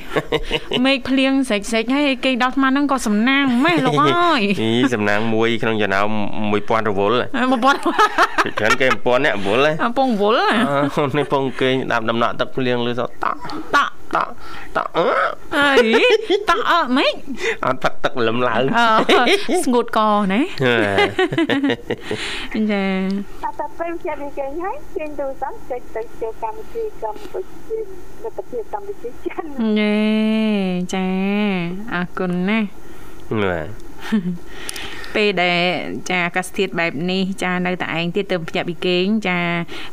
[0.85, 6.09] មេឃភ្លៀងស្រេចស្រេចហើយគេដល់ស្មានហ្នឹងក៏សំណាងម៉េះលោកអើយអីសំណាងមួយក្នុងចំណោម
[6.51, 10.41] 1000រវល់1000ច្រើនគេ1000អ្នករវល់ហ៎ពងរវល់
[11.17, 13.09] នេះពងគេដាប់ដំណក់ទឹកភ្លៀងលឺសត
[13.75, 14.31] តក់ តក់
[14.77, 15.85] តក់អើយ
[16.49, 17.13] តក់អត់ម៉េច
[17.65, 18.63] អត់ផឹកទឹកលំឡើង
[19.65, 19.99] ស្ងួតក
[20.33, 20.41] ណា
[22.71, 22.83] ចា
[23.43, 27.79] តែតែពេលជាវិគេហើយជាទូរស័ព្ទចេញទៅចូលកម្មវិធីកម្ពុជា
[28.21, 29.45] មិត្តភាពកម្ពុជាចិន
[29.79, 29.95] ណែ
[30.93, 31.07] ចា
[31.93, 32.67] អរគុណណាស់
[33.41, 33.67] បាទ
[35.15, 35.59] ពេលដែល
[36.09, 39.39] ចាអាកាសធាតុបែបនេះចានៅតែឯងទៀតទៅភ្ញាក់ពីគេងចា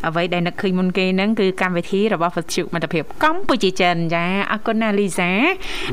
[0.06, 5.30] អ្វីដែលនឹកឃើញមុនគេហ្នឹងគឺកម្មវិធីរបស់វិទ្យុមិត្តភាពកម្ពុជាចិនចាអរគុណណាលីសា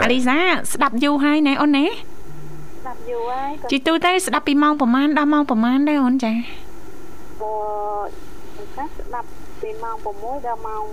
[0.04, 0.38] អាលីសា
[0.74, 6.34] ស្ដាប់យូរហើយណែអូនណាស្ដាប់យូរហើយជីទូទៅស្ដាប់ពីម៉ោងប្រហែលដល់ម៉ោងប្រហែលដែរអូនចា
[7.42, 7.54] បើ
[8.78, 9.30] តែស្ដាប់
[9.62, 10.84] ពីម៉ោង6ដល់ម៉ោង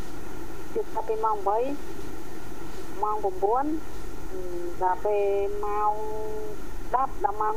[0.00, 5.24] 8ជិះស្ដាប់ពីម៉ោង8ម៉ោង9ដល់ពេល
[5.64, 5.92] ម៉ោង
[6.90, 7.54] 10ដល់ម៉ោង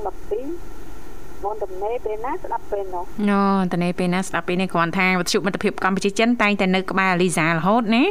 [0.71, 3.41] 12បងតំណេពេលណាស្ដាប់ពេលនោះអូ
[3.73, 8.05] តំណេពេលណាស្ដាប់ពេលនេះគ្រាន់ថាវិទ្យុមិត្តភាពកម្ពុជាចិនតែងតែនៅក្បែរលីសារហូតណា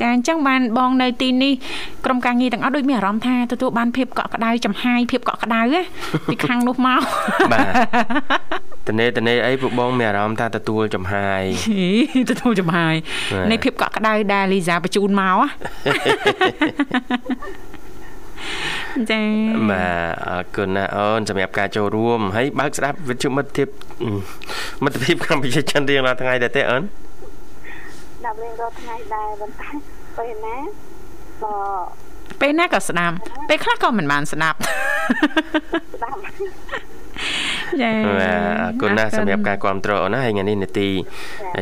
[0.00, 1.52] ចាអញ្ចឹងបានបងនៅទីនេះ
[2.04, 5.62] ក្រុមការងារទាំងអស់ដូចមានអារម្មណ៍ថាទទួលបានភាពកក់ក្ដៅចំហាយភាពកក់ក្ដៅ
[6.30, 7.00] ពីខាងនោះមក
[7.52, 7.60] បា
[8.88, 11.42] ទតនេតនេអីពួកបងមានអារម្មណ៍ថាទទួលចំហាយ
[12.30, 12.94] ទទួលចំហាយ
[13.50, 15.38] នៃភាពកក់ក្ដៅដែលលីសាបញ្ជូនមក
[19.10, 19.22] ចា
[19.70, 23.68] បាទអរគុណណាអូនសម្រាប់ការចូលរួមហើយបើកស្ដាប់វិទ្យុមិត្តភាព
[24.84, 26.82] មិត្តភាពកម្ពុជាចិនរៀងរាល់ថ្ងៃដែរទេអូន
[28.24, 29.70] ដាក់រៀងរាល់ថ្ងៃដែរប៉ុន្តែ
[30.18, 30.56] ពេលណា
[31.42, 31.54] ក៏
[32.40, 33.14] ពេលណាក៏ស្ដាប់
[33.48, 34.58] ពេលខ្លះក៏មិនបានស្ដាប់
[35.94, 36.18] ស្ដាប់
[37.82, 40.88] ចាអរគុណណាស់សម្រាប់ការគ្រប់គ្រងណាហើយថ្ងៃនេះនេតិ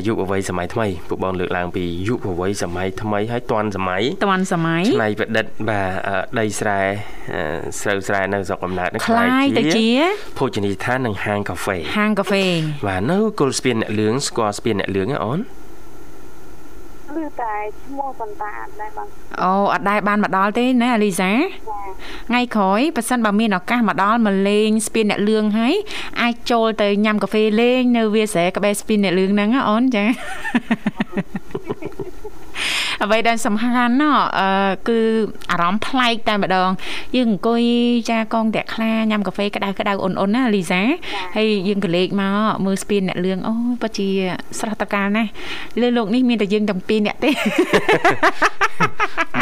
[0.06, 6.80] យុវវ័យសម័យថ្មីពួកបងលើកឡើងពីយុវវ័យសម័យថ្មីហើយតាន់សម័យតាន់សម័យឆ្នៃប្រឌិតបាទដីស្រែ
[7.80, 9.86] ស្រូវស្រែនៅស្រុកកំណើតនេះខ្លាយទៅជា
[10.38, 12.44] ភោជនីយដ្ឋាននិងហាងកាហ្វេហាងកាហ្វេ
[12.86, 15.40] បាទនៅគុលស្ពានអ្នកលឿងស្គាល់ស្ពានអ្នកលឿងហ៎អូន
[17.22, 19.06] ឬតែឈ្មោះប៉ុន្តែអត់ដែរបាន
[19.42, 21.30] អូអត់ដែរបានមកដល់ទេណាអាលីសា
[22.28, 25.74] ថ្ងៃក្រោយប៉ះសិនបើមានឱកាសមកដល់មកលេងស្ពានអ្នកលឿងហើយ
[26.22, 30.04] អាចចូលទៅញ៉ាំកាហ្វេលេងនៅវាលស្រែក្បែរស្ពានអ្នកលឿងហ្នឹងណាអូនចា
[33.04, 34.48] អ្វីដែលសំខាន់ណោះអឺ
[34.88, 34.98] គឺ
[35.50, 36.70] អារម្មណ៍ប្លែកតែម្ដង
[37.16, 37.62] យើងអង្គុយ
[38.10, 40.82] ចាកងតាក់ខ្លាញ៉ាំកាហ្វេក្តៅក្តៅអ៊ុនអ៊ុនណាលីសា
[41.36, 44.08] ហើយយើងក៏លេខមកមើលស្ពានអ្នកលឿងអូពិតជា
[44.58, 45.30] ស្រស់តកាលណាស់
[45.80, 47.30] លើលោកនេះមានតែយើងទាំងពីរអ្នកទេ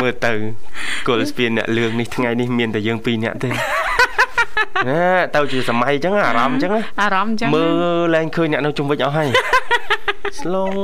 [0.01, 0.33] មើលទៅ
[1.07, 3.49] គល់ស្ពានអ្នកលឿងនេះថ្ងៃនេះមានតែយើងពីរអ្នកទេ
[4.89, 5.03] ណា
[5.35, 6.73] ទៅជាសម័យអញ្ចឹងអារម្មណ៍អញ្ចឹង
[7.03, 7.73] អារម្មណ៍អញ្ចឹងមើល
[8.15, 9.29] ឡើងឃើញអ្នកនៅជុំវិញអស់ហើយ
[10.41, 10.75] ស្លង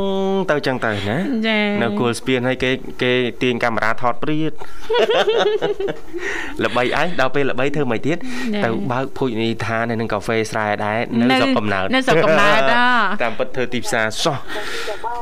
[0.50, 2.70] ទៅចឹងទៅណាចានៅគល់ស្ពានឲ្យគេ
[3.02, 4.52] គេទាញកាមេរ៉ាថតព្រាត
[6.64, 8.16] ល្បីអញដល់ពេលល្បីធ្វើមិនទៀត
[8.64, 12.74] ទៅបើកភោជនីយដ្ឋាននៅនឹងកាហ្វេស្រែដែរនៅស្រុកកំណើតនៅស្រុកកំណើតអ
[13.22, 14.38] តាមពិតធ្វើទីផ្សារសោះ
[14.88, 15.14] ចាំបើ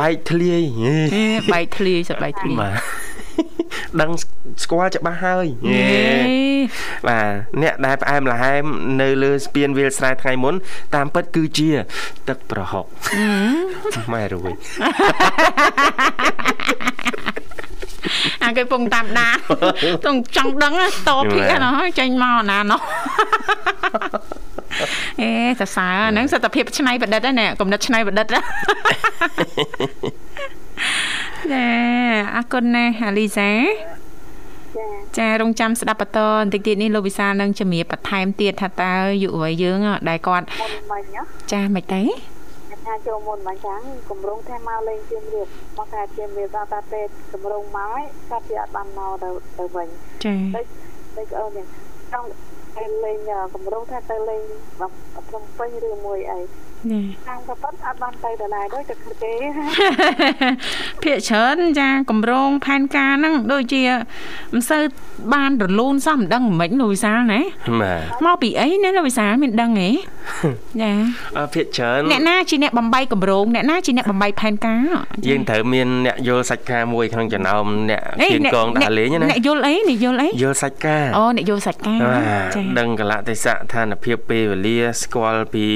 [0.00, 3.07] បែកធ្លាយហេហេបែកធ្លាយសបែកធ្លាយបាទ
[4.00, 4.10] ដឹង
[4.62, 6.02] ស្គាល់ច្បាស់ហើយហេហេ
[7.08, 7.26] បាទ
[7.62, 8.64] អ្នកដែលផ្អែមល្ហែម
[9.02, 10.54] នៅលើស្ពានវាលស្រែថ្ងៃមុន
[10.94, 11.70] តាមពិតគឺជា
[12.28, 12.84] ទឹកប្រហុក
[14.12, 14.50] ម៉ែរួយ
[18.42, 19.36] អាគេពងតាមដាន
[20.06, 22.80] ទងចង់ដឹងណាតភាកណាហើយចេញមកណាណោះ
[25.20, 28.40] អេសរសើរហ្នឹងសតភាពឆ្នៃប្រឌិតហ្នឹងគំនិតឆ្នៃប្រឌិតណា
[31.52, 31.66] ចា
[32.34, 33.50] អរគុណណាស់អាលីសា
[34.76, 34.86] ចា
[35.18, 42.02] ចារងចាំស្ដាប់បន្តបន្តិចទៀតនេះលោកវិសាលនឹងជំរាបបន្ថែមទៀតថាតើយុវវ័យយើងហ៎ដែលគាត់មុនមិញណាចាមិនទេ
[42.70, 43.80] អ្នកថាចូលមុនមិញចឹង
[44.10, 49.88] គម្រោងថាមកលេងជឿមរៀបមកថាជឿមរៀបដល់តែពេលគម្រោងមកហើយគាត់វាអត់បានមកទៅទៅវិញ
[50.24, 50.66] ចាដូច
[51.16, 51.66] ដូចអូនយ៉ាង
[52.12, 52.28] ចង់
[52.76, 53.18] ទៅលេង
[53.54, 54.42] គម្រោងថាទៅលេង
[55.28, 56.77] ភ្នំពេញឬមួយអីចា
[57.28, 59.32] តាមក៏ប៉ុតអត់បានទៅដល់ដែរដូចតែគេ
[61.02, 63.82] ភាកច្រើនចាកម្រងផែនការហ្នឹងដូចជា
[64.54, 64.82] មិនសូវ
[65.34, 67.40] បានរលូនសោះមិនដឹងមិនលោកវិសាលណា
[67.82, 69.90] បាទមកពីអីណាលោកវិសាលមានដឹងហ៎
[70.82, 70.92] ចា
[71.38, 74.92] អឺភាកច្រើនអ្នកណាជាអ្នកបំបីកម្រងអ្នកណាជាអ្នកបំបីផែនការ
[75.28, 82.22] យើងត្រូវមានអ្នកយល់សាច់ការមួយក្នុងចំណោមអ្នកគៀនកងដាក់លេងណាអ្នកយល់អីអ្នកយល់អីយល់សាច់ការអូអ្នកយល់សាច់ការបាទ
[82.54, 85.66] ចាដឹងកលៈទេសៈឋានភាពពេលវេលាស្គាល់ពី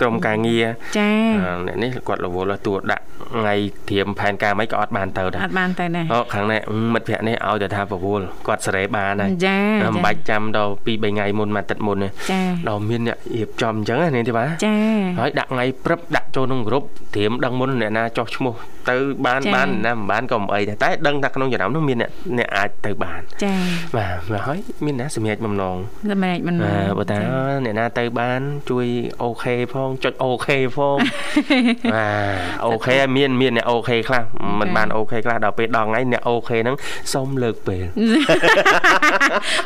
[0.00, 0.64] ក្រុមការងារ
[0.98, 1.10] ចា
[1.44, 3.04] អឺអ្នកនេះគាត់រវល់តួដាក់
[3.36, 3.54] ថ្ងៃ
[3.88, 6.60] ត្រៀមផែនការមិនក៏អត់បានទៅដែរអត់បានទៅដែរអូខាងនេះ
[6.92, 14.74] មិត្តភ័ក្ដិនេះឲ្យតែថារវល់គាត់សេរីបានហើយចាមិនបាច់ចាំដល់2 3ថ្ងៃមុនមួយអាទិត្យមុនទេចាដល់មានអ្នករៀបចំអញ្ចឹងណានាងទេបាទចា
[15.18, 16.82] ហើយដាក់ថ្ងៃព្រឹបដាក់ចូលក្នុងក្រុម
[17.14, 18.54] ត្រៀមដឹងមុនអ្នកណាចោះឈ្មោះ
[18.90, 23.54] ទៅបានចា៎បានអ្នកណាមិនបានក៏មិនអីដែរតែដឹងថាក្នុងចំណោមនោះមានអ្នកអ្នកអាចទៅបានចា
[23.96, 25.76] បាទបាទហើយមានណាសម្រាប់បំណង
[26.10, 27.18] សម្រាប់មិនបាទបើតា
[27.64, 28.86] អ្នកណាទៅបានជួយ
[29.22, 30.98] okay ផងចុច okay ផង
[31.94, 34.22] បាទ okay ហើយមានមានអ្នក okay ខ្លះ
[34.60, 36.76] មិនបាន okay ខ្លះដល់ពេលដល់ថ្ងៃអ្នក okay ហ្នឹង
[37.14, 37.84] សុំលើកពេល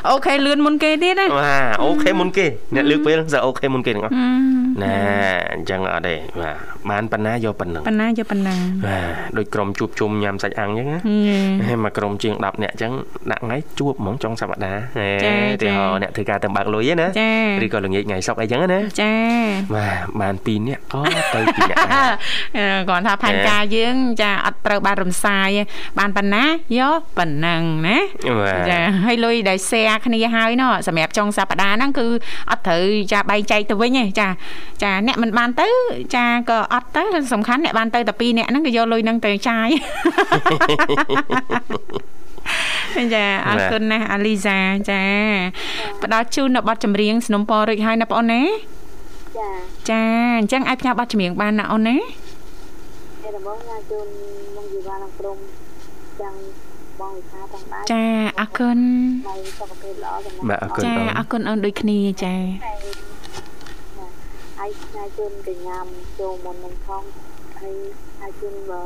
[0.08, 4.26] okay លឿនមុនគេទៀតណាបាទ okayមុនគេអ្នកលើកពេលសើ okay មុនគេទាំងអស់អឺ
[4.82, 4.94] ណា
[5.52, 6.56] អញ្ចឹងអត់ទេបាទ
[6.90, 8.54] បានប៉ុណ្ណាយកប៉ុណ្ណឹងប៉ុណ្ណាយកប៉ុណ្ណា
[8.86, 9.06] បាទ
[9.38, 11.06] ដូចក្រុមជួបជុំញ៉ាំសាច់អាំងអញ្ចឹងណាហឹ
[11.58, 12.92] មហើយមកក្រុមជាង10នាក់អញ្ចឹង
[13.32, 17.30] ដាក់ថ្ងៃជួបហ្មងចុងសប្តាហ៍ហេចា៎ទីហោចា៎អ្នកធ្វើការទៅបើកលុយណាចា
[17.64, 19.12] ឬក៏ល្ងាចថ្ងៃសុកអីចឹងណាចា
[19.74, 21.02] បាទបាន2នាក់ក៏
[21.34, 22.10] ទៅ2នាក់ដែរ
[22.56, 25.62] អឺគាត់ថាផែនការយើង ចាអត់ត្រូវបានរំសាយទេ
[25.98, 26.44] បានប៉ុណ្ណា
[26.78, 27.98] យកប៉ុណ្ណឹងណា
[28.38, 32.06] បាទចាហើយលុយដែល share គ្នាហើយណោះសម្រាប់ចុងសប្តាហ៍ហ្នឹងគឺ
[32.50, 34.28] អត់ត្រូវចាបែងចែកទៅវិញទេចា
[34.82, 35.68] ចាអ្នកមិនបានទៅ
[36.16, 39.68] ចាក៏អត់ទៅសំខាន់អ្នកបានទៅតែ2អ្នកហ្នឹងក៏យកលុយហ្នឹងទៅចាយ
[43.14, 44.58] ចាអរគុណណាស់អាលីសា
[44.90, 45.02] ចា
[46.02, 48.42] ផ្ដល់ជូននៅប័ណ្ណចម្រៀងสนុំពររួចហើយណាបងអូនណា
[49.38, 49.50] ចា
[49.90, 50.02] ចា
[50.38, 51.98] អញ្ចឹងអាចផ្ញើប័ណ្ណចម្រៀងបានណាអូនណាឯ
[53.36, 54.06] ដំបងណាជូន
[54.56, 55.38] មកជីវ៉ានឹងព្រម
[56.20, 56.34] ចាំ
[57.00, 58.04] បងវិសាផងដែរចា
[58.40, 58.78] អរគុណ
[59.28, 62.34] នៅសុខភាពល្អចំណបាទអរគុណចាអូនអរគុណអូនដូចគ្នាចា
[64.66, 65.86] ហើយផ្នែកជូនកញ្ញាម
[66.18, 67.02] ចូលមុននឹងផង
[67.60, 67.76] ហើយ
[68.20, 68.82] ហើយជូនបើ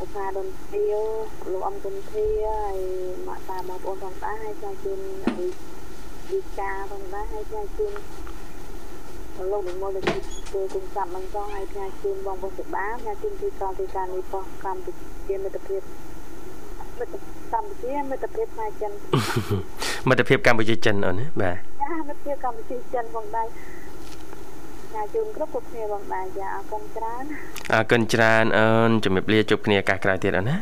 [0.00, 0.84] ឧស្សាហ៍ដុនធា
[1.52, 2.26] លោកអំគុនធា
[2.64, 2.78] ហើយ
[3.26, 4.98] ម៉ាក់តាបងប្អូនផងដែរហើយចាជូន
[6.30, 7.92] វិកាផងដែរហើយចាជូន
[9.50, 10.04] លោកនិមលលោក
[10.48, 14.90] ធ្វើគុំចាប់មិនផងហើយចាជូនបងប្អូនសិបាចាជូនទីកលទីការនេះប៉ុស្តិ៍កម្ពុ
[15.28, 15.80] ជាមិត្តភាព
[16.98, 17.14] មិត្ត
[17.52, 18.92] កម្ពុជាមិត្តភាពផ្នែកចិន
[20.08, 23.48] មិត្តភាពកម្ពុជាចិនអូនណាបាទចាមិត្តភាពកម្ពុជាចិនផងដែរ
[24.94, 27.24] ចាជូនគ្រប់គ្រប់គ្នាផងដែរចាអរគុណច្រើន
[27.72, 30.56] អរគុណច្រើនអូនជំរាបលាជួបគ្នាឱកាសក្រោយទៀតអូនណា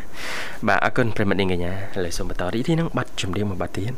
[0.68, 3.92] បាទអរគុណប្រិមិត្តនាងកញ្ញាឥឡូវសូមបន្តរីករាយនឹងប័ណ្ណចម្រៀងមួយប័ណ្ណទៀត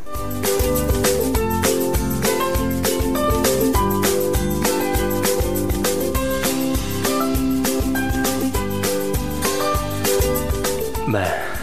[11.15, 11.54] បាទចា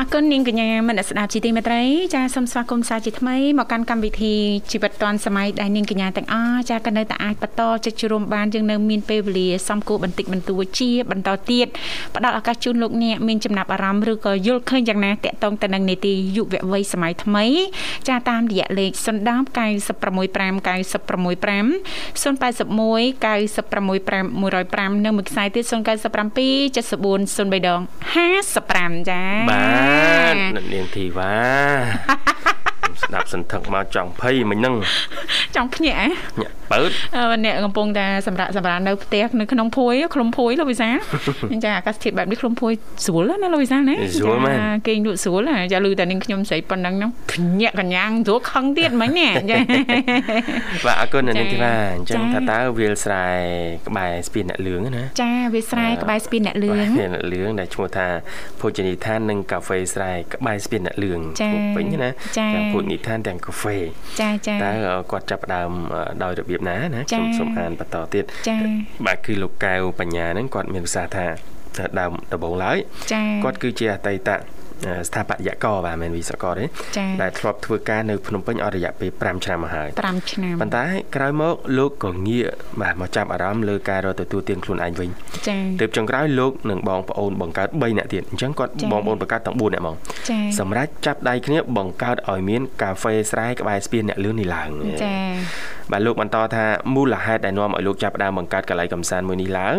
[0.00, 1.82] អរគុណនាងកញ្ញាមនស្សស្ដាប់ជីទីមេត្រី
[2.14, 4.34] ចាសូមស្វាគមន៍សាជាថ្មីមកកាន់កម្មវិធី
[4.70, 11.66] ជីវិតឌွန်សម័យដែលនាងកញ្ញាទាំងអស់ចាក៏នៅតែអាចបន្តចុចជួមបានយើងនៅមានពេលវេលាសំគួរបន្តិចបន្តួចជាបន្តទៀត
[12.14, 17.44] ផ្ដល់ឱកាសជូនលោកអ្នកមានចំណាប់អារម្មណ៍ឬក៏យល់ឃើញយ៉ាងណាតាក់ទងទៅនឹងនីតិយុវវ័យសម័យថ្មី
[18.08, 21.28] ចាតាមរយៈលេខ010 965 965
[22.22, 24.28] 081 965
[24.96, 25.72] 105និងមួយខ្សែទៀត097
[26.76, 27.80] 74 03ដង
[28.44, 29.87] 55ចាបាទ
[30.54, 31.34] អ្នកនាងធីវ៉ា
[33.02, 34.74] ស្ដាប់សន្ធឹកមកចង់ភ័យមិញហ្នឹង
[35.56, 36.08] ចង់ភ្ញាក់ហ៎
[36.42, 36.78] ញាក់បើ
[37.16, 40.88] អឺអ្នកកំពុងតែសម្រាប់សម្រាប់នៅផ្ទះនៅក្នុងភួយឃ្លុំភួយលោកវិសា
[41.64, 42.72] ចាអាកាសធាតុបែបនេះឃ្លុំភួយ
[43.06, 43.94] ស្រួលណាលោកវិសាណា
[44.86, 45.40] គេងលក់ស្រួល
[45.72, 49.56] ចាលឺតែនាងខ្ញុំស្រីប៉ុណ្ណឹងហ្នឹងភ្ញាក់កញ្ញាងស្រួលខឹងទៀតមិញណាចា
[50.86, 53.24] បាទអរគុណនាងធីវ៉ាអញ្ចឹងថាតើវាលស្រែ
[53.88, 58.06] ក្បែរស្ពានអ្នកលឿងណាចាវាស្រែក្បែរស្ពានអ្នកលឿងស្ពានអ្នកលឿងដែលឈ្មោះថា
[58.60, 63.76] ភោជនីយដ្ឋាននិងកាហ្វេស្រែក្បែរស្ពានអ្នកលឿងចាពេញណាចាទាំងភោជនីយដ្ឋានទាំងកាហ្វេ
[64.20, 64.72] ចាចាតើ
[65.10, 65.70] គាត់ចាប់ផ្ដើម
[66.22, 68.56] ដោយរបៀបណាណាចាខ្ញុំសូមអានបន្តទៀតចា
[69.06, 71.26] បាទគឺលោកកៅបញ្ញាហ្នឹងគាត់មានប្រសាសន៍ថា
[72.00, 72.76] ដើមដំបូងឡើយ
[73.12, 74.30] ចាគាត់គឺជាអតីត
[75.08, 76.64] ស្ថាបត្យករបាទមិនមែនវិស្វករទេ
[76.98, 80.84] ចាដែលធ្លាប់ធ្វើការនៅភ្នំពេញអស់រយៈពេល5ឆ្នាំមកហើយ5ឆ្នាំប៉ុន្តែ
[81.16, 82.48] ក្រោយមកលោកក៏ងាក
[82.80, 85.08] បាទមកចាប់អារម្មណ៍លើការរកទទួលទានខ្លួនឯងវិញ
[85.48, 89.96] ចាទើបចុងក្រោយលោកនិងបងប្អូនបង្កើត3នាក់ទៀតអញ្ចឹងគាត់ចា៎បងប្អូនបង្កើតទាំង4នាក់ហ្មង
[90.30, 94.68] ចាសម្រាប់ចាប់ដៃគ្នាបង្កើតឲ្យមានកាហ្វេស្រែក្បែរស្ពានអ្នកលឿននេះឡើង
[95.04, 95.16] ចា
[95.92, 99.78] បាទលោកបន្តថាមូលហេតុដែលនាំឲ្យលោកចាប់ផ្ដើមបង្កើតកន្លែងកំសាន្តមួយនេះឡើង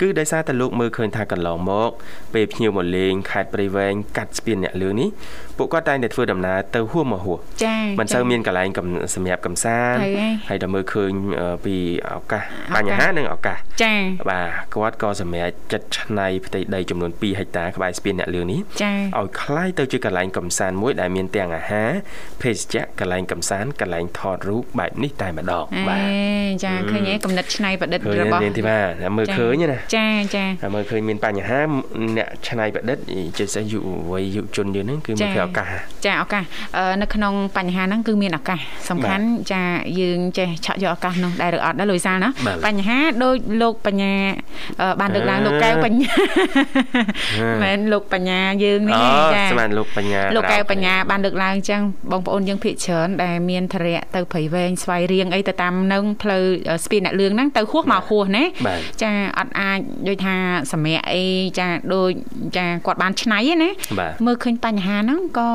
[0.00, 1.90] គឺដោយសារតែលោកមើលឃើញថាកន្លងមក
[2.34, 5.08] ពេលភ្ញៀវមកលេងខេត្តព្រៃវែងកាត់ស្ពានអ្នកលឿននេះ
[5.57, 11.75] ពួកគាត់តែងតែធ្វើដំណើរទៅហួសមកហួស ចា មិនសូវមានកន្លែងកំសម្រាប់កំសាន្ត ត្រូវហើយ ហើយដល់មើលឃើញអឺពី
[12.09, 12.43] ឱកាស
[12.75, 13.93] ឱកាស បញ្ហានិងឱកាស ចា
[14.29, 21.89] បាទគាត់ក៏សម្រេចចិត្តឆ្នៃផ្ទៃដីចំនួន2ហិកតាក្បែរស្ពានអ្នកលឿននេះ ចា ឲ្យคล้ายទៅជាកន្លែងកំសាន្តមួយដែលមានទាំងអាហារ
[22.41, 26.07] ភេសជ្ជៈកន្លែងកំសាន្តកន្លែងថតរូបបែបនេះតែម្ដង អេ បាទ
[26.65, 31.61] ចាឃើញឯងកំណត់ឆ្នៃប្រឌិត ឃើញ របស់ នាងធីវ៉ាតែមើលឃើញណា ចាចា តែមើលឃើញមានបញ្ហា
[32.17, 32.97] អ្នកឆ្នៃប្រឌិត
[33.37, 35.68] ជាពិសេសយុវវ័យយុវជនយើងហ្នឹងគឺមើលឃើញ ឱកាស
[36.06, 36.44] ចាឱកាស
[36.76, 38.58] អឺនៅក្នុងបញ្ហាហ្នឹងគឺមានឱកាស
[38.90, 39.62] សំខាន់ចា
[40.00, 44.14] យើងចេះឆក់យកឱកាសនោះដែរឬអត់ដែរលុយសាលណាបាទបញ្ហាដូចលោកបញ្ញា
[44.80, 46.10] អឺបានលើកឡើងលោកកែវបញ្ញា
[47.38, 51.82] ហឺមែនលោកបញ្ញាយើងនេះអូចាស្មានលោកបញ្ញាលោកកែវរ៉ោបញ្ញាបានលើកឡើងអញ្ចឹង
[52.12, 56.44] បងប្អូនយើងភាគច្រើនដែលមានធរៈទៅព្រៃវែងស្វាយរៀងអីទៅតាមនឹងផ្លូវ
[56.84, 59.78] ស្ពានអ្នកលឿងហ្នឹងទៅហួសមកហួសណាបាទចាអត់អាច
[60.08, 60.34] ដូចថា
[60.72, 61.24] សម្រាប់អី
[61.58, 62.10] ចាដូច
[62.56, 65.51] ចាគាត់បានឆ្នៃឯណាបាទមើលឃើញបញ្ហាហ្នឹងក៏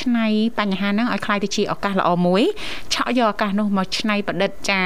[0.00, 0.26] ឆ្នៃ
[0.58, 2.42] បញ្ហាហ្នឹងឲ្យคล้ายទៅជាឱកាសល្អមួយ
[2.94, 4.80] ឆក់យកឱកាសនោះមកឆ្នៃប្រឌិតចា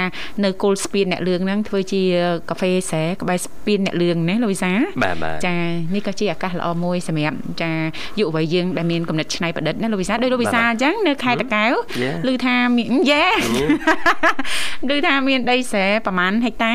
[0.44, 2.02] នៅគោលស្ពានអ្នកលឿងហ្នឹងធ្វើជា
[2.48, 5.56] កាហ្វេស្រែក្បែរស្ពានអ្នកលឿងណាលោកវិសា បាទបាទ ចា
[5.94, 7.72] នេះក៏ជាឱកាសល្អមួយសម្រាប់ចា
[8.18, 12.16] យុវវ័យយើងដែលមានគំនិតច្នៃប្រឌិតណាលោកវិសាដោយលោកវិសាអញ្ចឹងនៅខេត្តតាកែវ Yeah.
[12.32, 13.24] ឮថាមានយេ
[14.90, 16.74] ឮថាមានដីស្រែប្រហែលហិកតា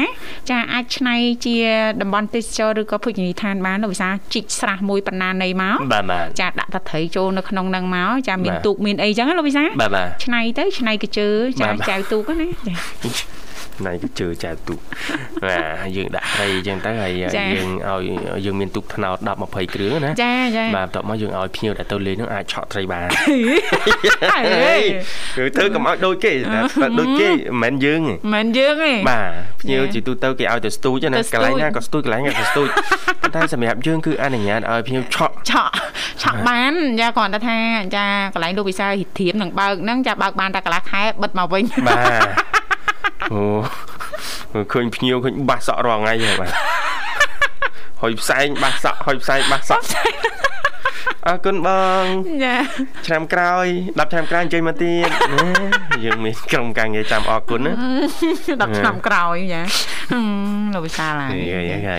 [0.49, 1.55] ចាអាចឆ្នៃជា
[2.01, 11.28] តំបន់ទេសចរឬក៏ភោជនីយដ្ឋានបានលោកវិសាជីកស្រះមួយបណ្ណានៃមក បាទបាទ ចាដាក់តត្រីចូលនៅក្នុង នុងហ្នឹងមកចាមានបាទទូកមានអីចឹងណាលោកវិសាបាទបាទឆ្នៃទៅឆ្នៃកជើ
[11.60, 12.74] ចាបាទបាទចៅទូកហ្នឹងណាចា
[13.86, 14.80] ណៃក៏ជើចែកទូក
[15.44, 18.02] បាទយើងដាក់ត្រីអញ្ចឹងទៅហើយចា៎យើងឲ្យ
[18.44, 23.08] យើងមានទូកថ្នោត10 20គ្រឿងណាចាចាបាទបន្ទាប់មកយើងឲ្យភ្ញៀវដែលទៅលេងហ្នឹងអាចឆក់ត្រីបាន
[24.32, 24.82] អើយ
[25.36, 27.28] គឺធ្វើកុំឲ្យដូចគេតែតែដូចគេ
[27.62, 32.68] មិនមែនយើងទេមិនយើងទេបាទភ្ញៀវចា៎ជាទូទៅគេឲ្យទៅស្ទូចណាទៅស្ទូចកន្លែងណាក៏ស្ទូចកន្លែងណាក៏ស្ទូច
[33.22, 35.72] ប៉ុន្តែសម្រាប់យើងគឺអនុញ្ញាតឲ្យភ្ញៀវឆក់ឆក់
[36.22, 37.58] ឆក់បានចាគ្រាន់តែថា
[37.96, 38.86] ចាកន្លែងលោកវិសា
[39.18, 41.96] ធៀមនឹងបើកហ្នឹងចាបើកបានតែកន្លះខែបិទមកវិញបា
[42.52, 42.53] ទ
[43.32, 43.40] អូ
[44.52, 46.50] មើលឃើញភ្ញៀវឃើញបាសសក់រាល់ថ្ងៃហើយបាទ
[48.02, 49.84] ហុយផ្សែងបាសសក់ហុយផ្សែងបាសសក់
[51.26, 51.68] អរគុណប
[52.02, 52.04] ង
[52.44, 52.56] ចា
[53.06, 55.48] ឆ្នាំក្រោយ10ឆ្នាំក្រោយអញ្ជើញមកទៀតណា
[56.04, 57.72] យើងមានក្រុមការងារចាំអរគុណណា
[58.32, 59.62] 10ឆ្នាំក្រោយចា
[60.03, 60.03] ហឹម
[60.74, 61.30] លោកវិសាឡើយ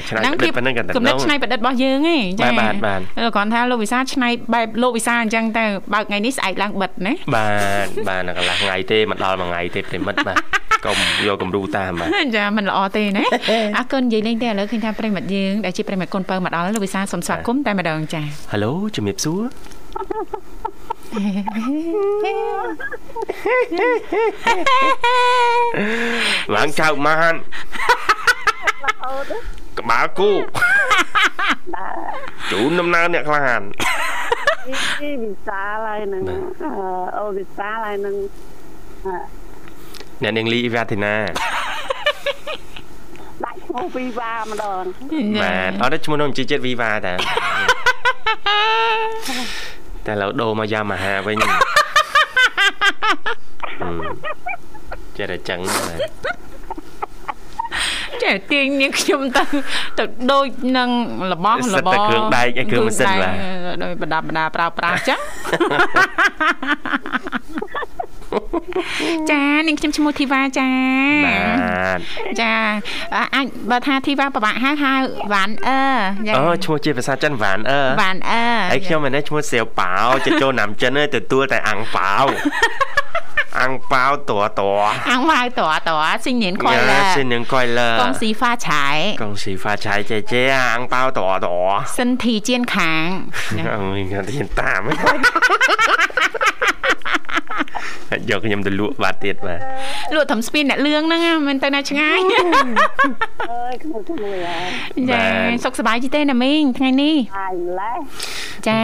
[0.09, 2.99] ឆ្នៃប្រឌិតប៉ុណ្្នឹងក៏តែគំនិតឆ្នៃប្រឌិតរបស់យើងឯងបាទបាទបាទ
[3.35, 7.47] គ្រាន់ថាលោកវិសាឆ្នៃបែបលោកវិសាអញ្ចឹងទៅបើកថ្ងៃនេះស្អែកឡើងបិទណាបា
[7.85, 10.37] ទបាទនៅកន្លះថ្ងៃទេមកដល់មួយថ្ងៃទេប្រិមិត្តបាទ
[10.85, 13.23] កុំយកគំរូតាមបាទចាមិនល្អទេណា
[13.77, 19.41] អរគុណនិយាយលេងទេឥឡូវឃើញថាប្រិមិត្តយើងដែលជាប្រិមិត្តកូនពៅមកដល់លោកវិសាសូមស្វាគមន៍តែម្ដងចាហេឡូជំរាបសួរ
[26.55, 27.35] ឡើងចៅម៉ាន
[29.79, 30.31] ក្បាលគូ
[32.51, 33.63] ជូនដំណើរអ្នកក្លាហាន
[34.99, 36.71] ពីវិសាលហើយនឹងបាទអឺ
[37.19, 38.15] អូវិសាលហើយនឹង
[39.05, 39.13] អឺ
[40.23, 41.15] អ្នកនាងលីវ៉ាធីណា
[43.43, 44.83] ដាក់ឈ្មោះពីវ៉ាម្ដង
[45.41, 47.13] បាទអត់ទេឈ្មោះនោះជីជាតិវីវ៉ាតា
[50.05, 53.95] តែឡូវដូរមកយ៉ាម៉ាហាវិញហឹម
[55.17, 55.97] ចេះតែចឹងបាទ
[58.23, 59.43] ចាទាញនាងខ្ញុំទៅ
[59.97, 60.45] ទៅដូច
[60.77, 60.89] នឹង
[61.33, 63.33] របស់សិតរបតែរគ្រឿងដែកឯគ្រឿងម៉ាស៊ីនបាទ
[63.83, 65.19] ដោយបដាបដាប្រើប្រាស់ចឹង
[69.31, 70.69] ចានាងខ្ញុំឈ្មោះធីវ៉ាចា
[71.25, 71.99] បាទ
[72.41, 72.53] ចា
[73.15, 74.93] អ่ะអាចបើថាធីវ៉ាពិបាកហៅហៅ
[75.33, 75.79] វ៉ាន់អឺ
[76.27, 82.25] ចាអូឈ្មោះជាភាសាចិនវ៉ានអឺវ៉ាន់អឺហើយខ្ញុំមិនដែរឈ្មោះសៀវប៉ាវចិត្តចូលណាំចិនទេទទួលតែអាំងប៉ាវ
[83.59, 85.89] អា ang bao tỏa tỏa អាំងម៉ៅតត
[86.25, 88.88] សិញញៀនខយឡា Dạ, xin những quay lơ កងស៊ីហ្វាឆៃ
[89.21, 93.07] con xì pha trái chè chè ang bao tỏa tỏa សិនធីជៀនខាង
[93.93, 94.95] mình là thiên tạm ấy
[98.29, 99.59] យកខ្ញុំទៅលក់បាត់ទៀតបាទ
[100.15, 102.19] លក់ត្រឹមស្ពានអ្នកលឿងហ្នឹងណាមិនទៅណាឆ្ងាយ
[103.51, 104.69] អើយក្មួយក្មួយហើយ
[105.11, 105.21] ចា
[105.65, 107.97] សុខសប្បាយជីទេណាមីងថ្ងៃនេះហើយម្លេះ
[108.67, 108.81] ចា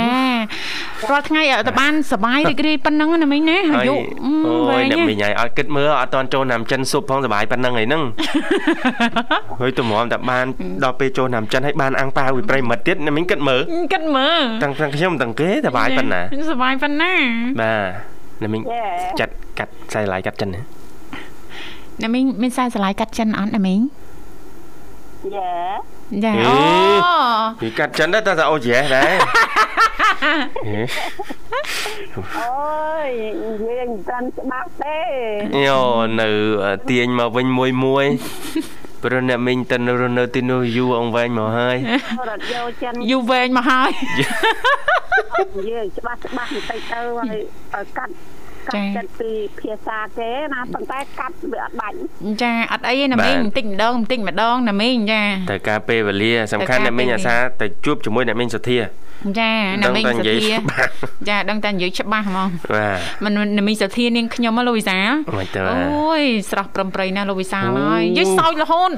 [1.10, 8.04] រាល់ថ្ងៃឲ្យតែបានសប្បាយរីករាយប៉ុណ្ណឹងណាមីងណាអាយុអឺអូវែយងអ្នកណាមីងហើយអត់គិតមើលអត់តន់ចូលណាំចិនស៊ុបផងសប្បាយប៉ុណ្ណឹងឯហ្នឹង
[9.60, 10.46] ហើយតម្រាំតែបាន
[10.84, 13.62] ដល់ពេលចូលណាំចិនហើយបានអាំងប៉ាវពីប្រិមិត្តទៀតអ្នកមីងគិតមើល
[13.94, 17.12] គិតមើលទាំងទាំងខ្ញុំទាំងគេសប្បាយប៉ុណ្ណាសប្បាយប៉ុណ្ណា
[17.62, 18.84] បាទ អ្នកមីងយេ
[19.20, 20.62] ចាត់កាត់ខ្សែឡាយកាត់ចិនណា
[22.04, 23.80] ណាមីងមានខ្សែស្រឡាយកាត់ចិនអត់ណាមីង
[25.36, 25.54] យេ
[26.24, 26.56] ចាអេអូ
[27.62, 29.12] ពីកាត់ចិនដែរតែថាអូយេដែរ
[30.66, 30.82] ហេ
[32.38, 33.10] អូយ
[33.42, 34.98] និយាយមិនតាន់ច្បាស់ទេ
[35.68, 35.80] យោ
[36.22, 36.28] នៅ
[36.90, 38.06] ទាញមកវិញមួយមួយ
[39.04, 41.78] ព្រោះអ្នកមីងទៅនៅរស់នៅទីនោះយូរអង្វែងមកហើយ
[42.30, 43.92] រត់យកចិនយូរវែងមកហើយ
[45.58, 47.42] និយាយច្បាស់ច្បាស់បន្តិចទៅហើយ
[47.74, 48.14] ឲ្យកាត់
[48.68, 51.96] កាចា៎ត់ចិត្តពីភាសាគេណាប៉ុន្តែកាត់វាអត់បាច់
[52.42, 58.78] ចាអត់អីទេណាមីងបន្តិចម្ដងបន្តិចម្ដងណាមីងចាត្រូវការពេលវេលាសំខាន់ត្រូវការអ្នកមីងពេលវេលាអាសាទៅជួបជាមួយអ្នកមីងសុធា
[59.40, 60.90] ចាណាមីងដឹងសតែនិយាយធាច្បាស់
[61.30, 68.90] ចាដឹងតែនិយាយច្បាស់ហ្មងបាទមិនណាមីងសធានាងខ្ញុំហ៎លោកវិសាលមិនទៅអូយស្រស់ប្រំប្រៃណាស់លោកវិសាលអូហើយនិយាយសោចរហូត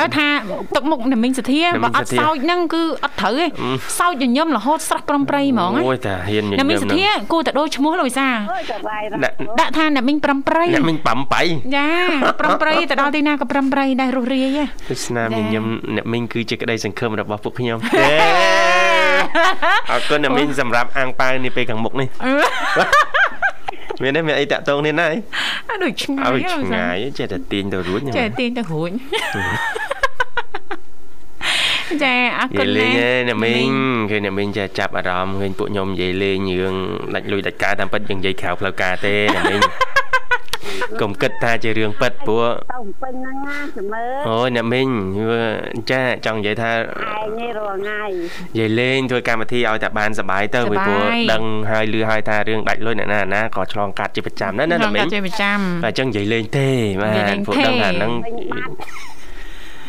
[0.00, 0.28] អើថា
[0.74, 11.42] ទឹកមុខណាមីងសធាណាមីងបើអត់សធាសោចហ្នឹងគឺអត់ត្រូវទេអឺសោចញញឹមរហូតស្រស់ប្រំប្រៃហ្មងណាអូយតាហ៊ានញញឹណាមមីងសធាគួរតែដូរឈ្មោះលោកវិសាលអើយតែវាយដាក់ដាក់ថាណាមីងប្រំប្រៃអ្នកមីងបំបៃ
[11.76, 11.88] ចា
[12.40, 15.64] ប្រំប្រៃទៅដល់ទីណាក៏ប្រំប្រៃដែររស់រាយហ៎ទស្សនាចាញញឹម
[15.96, 22.08] អ្នកមីងគឺជាក្តីសង្ឃឹមរបស់ពួកខ្ញុំទេអរគុណអ្នកមីងសម្រាប់អាំងប៉ាវនេះពេលខាងមុខនេះ
[24.02, 25.06] មានទេមានអីតាក់ទងនេះណា
[25.68, 28.90] អើដូចឆ្ងាយឲ្យឆ្ងាយចេះតែទាញទៅរួចចេះទាញទៅរួច
[32.04, 33.70] ចាអរនិគុយាណយលេងណាឯអ្នកមីង
[34.10, 36.74] ឃើញអ្នកមីងចេះចាប់អារម្មណ៍ឃើញពួកខ្ញុំនិយាយលេងរឿង
[37.14, 39.60] ដាច់លុយដាច់ការតាមពិតយើងនិយាយក្រៅផ្លូវការទេអ្នកមីង
[41.00, 44.88] កុំគិតថាជារឿងពិតព្រោះទៅពេញហ្នឹងណាចាំមើលអូយអ្នកមីង
[45.30, 45.42] វា
[45.90, 48.02] ចាចង់និយាយថាឯងនេះរាល់ថ្ងៃ
[48.52, 56.68] និយាយលេងធ្វើកម្មវិធីឲ្យតែបានសប្បាយទៅសប្បាយពីព្រោះដឹងហើយលឺហើយថារឿងដាច់លុយអ្នកណាណាក៏ឆ្លងកាត់ជាប្រចាំដែរណាអ្នកមីងចេះប្រចាំតែអញ្ចឹងនិយាយលេងទេ
[57.00, 58.72] បានិយាយលេទងព្រោះទេដឹងថាហ្នឹងពេញបាត់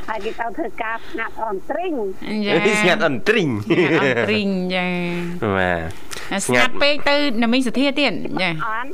[0.10, 1.94] ហើយគេទៅធ្វើការស្ងាត់អនទ្រីង
[2.46, 4.88] ចាស្ងាត់អន្ទ្រីងអត់ព្រីងចា
[5.58, 5.74] បា
[6.40, 8.88] ទស្ងាត់ពេកទៅណាមីងសធាទៀតចាអត់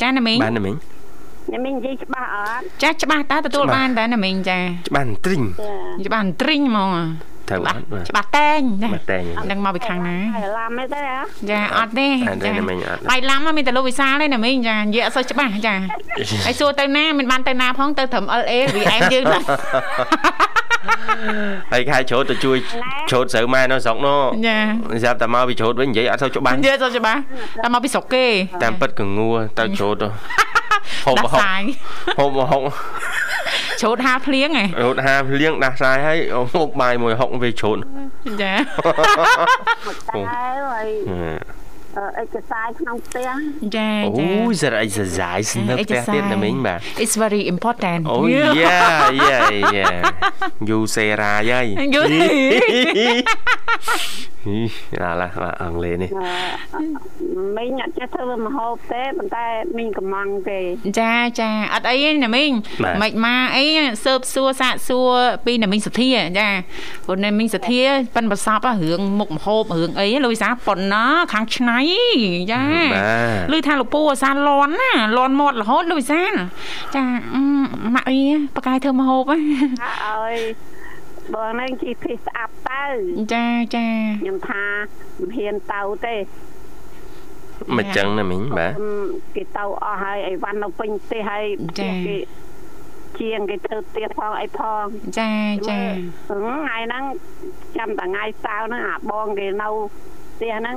[0.00, 0.74] ចាណាមីងបានណាមីង
[1.50, 6.90] អ្នកមីងនិយាយច្បាស់អត់ចាច្បាស់តើទទួលច្បាស់បានតើណាមីងចាច្បាស់អន្ទ្រីងចាច្បាស់ត្រីងហ្មង
[7.48, 11.18] ត្រូវអត់បាទច្បាស់តែងចាបាទតែងដឹងមកពីខាងណាហើយឡាមទេទេហ៎
[11.50, 15.74] ចាអត់ទេអត់ទេណាមីងអត់បាយឡាំហ្នឹងមានតែលោកវិសាលទេណាមីងចានិយាយអត់សូវច្បាស់ចា
[16.46, 19.38] ហើយសួរទៅណាមិនបានទៅណាផងទៅត្រឹម LA វាឯងយើងទៅ
[21.72, 22.56] ហើយខែច្រូតទៅជួយ
[23.10, 24.58] ច្រូតស្រូវម៉ែនៅស្រុកនោះចា
[25.02, 27.20] ស្រាប់តែមកពីច្រូតវិញនិយាយអត់សូវច្បាស់និយាយសូវច្បាស់
[27.64, 28.26] តែមកពីស្រុកគេ
[28.62, 30.61] តាមពិតក៏ងួរទៅច្រូតទៅហូប
[31.18, 31.62] ដាស់ហូបសាយ
[32.18, 32.62] ហូបហូប
[33.80, 36.18] ច្រូតហាភ្លៀងហ៎រត់ហាភ្លៀងដាស់សាយហើយ
[36.54, 37.76] ហូបបាយមួយហុកវាច្រូត
[38.42, 38.52] ចា
[40.14, 41.61] តែហើយអឺ
[42.22, 43.28] ឯកសារក្នុងផ្ទះ
[43.76, 49.40] ចាអូចាយសារអីសសាយស្នៅផ្ទះទៀតណាមីងបាទ It's very important អូយ៉ាយ៉ា
[49.76, 49.90] យ៉ា
[50.70, 52.02] យូសេរ៉ាយាយយូ
[55.02, 56.10] ឡាឡាបាទអង់គ្លេសនេះ
[56.74, 56.82] អឺ
[57.56, 59.46] មីងអត់ចេះធ្វើម្ហូបទេប៉ុន្តែ
[59.78, 60.60] មីងកំងទេ
[61.00, 62.50] ចាចាអត់អីទេណាមីង
[62.84, 63.64] បាទមិនមកអី
[64.04, 65.12] សើបសួរសាកសួរ
[65.46, 66.48] ពីណាមីងសធាចា
[67.04, 67.82] ព្រោះណាមីងសធា
[68.14, 71.78] ប៉ិនប្រសពហ่ะរឿងមុខម្ហូបរឿងអីលុយសាប៉ុណ្ណាខាងឆ្នៃ
[72.52, 72.62] ចា
[72.94, 73.08] បា
[73.52, 76.22] ទឮថាលោកពូអាសាលន់ណាលន់មាត់រហូតលុយសា
[76.94, 77.42] ចាអឺ
[77.94, 78.20] ម៉ាក់អី
[78.56, 79.38] បកកាយធ្វើម្ហូបហ៎
[79.82, 80.36] ថាឲ្យ
[81.34, 82.84] បងនឹងជីភីស្អាប់ទៅ
[83.34, 83.86] ចាចា
[84.22, 84.64] ខ្ញុំថា
[85.20, 86.16] មិនហ៊ានទៅទេ
[87.76, 88.88] មិនចឹងណាមីងបាទអឺ
[89.34, 91.44] គេទៅអស់ហើយអីវ៉ាន់នៅពេញផ្ទះហើយ
[91.80, 92.16] ចា៎គេ
[93.20, 94.84] ជាងគេធ្វើផ្ទះផងអីផង
[95.18, 95.32] ចា
[95.68, 95.80] ចា
[96.28, 97.04] ហឹមថ្ងៃហ្នឹង
[97.76, 99.68] ចាំតែថ្ងៃសៅរ៍ហ្នឹងអាបងគេនៅ
[100.34, 100.76] ផ្ទះហ្នឹង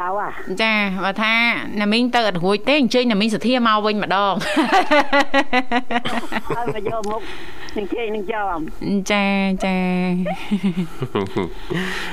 [0.00, 0.28] ទៅអា
[0.62, 1.34] ចាបើថា
[1.80, 4.34] ណាមីងទៅអត់រួចទេអញ្ជើញណាមីងសធាមកវិញម្ដង
[6.56, 7.20] ហើយមកយកមុខ
[7.76, 8.58] នឹងជិះនឹងចំ
[9.12, 9.26] ចា
[9.64, 9.76] ចា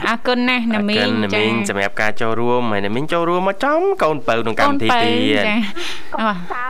[0.07, 5.57] អរគុណណាស់ណាមីងណាមីងសម្រាប់ការចូលរួមហើយណាមីងចូលរួមមកចំកូនបើក្នុងកម្មវិធីទៀតចា
[6.15, 6.63] អោះសៅ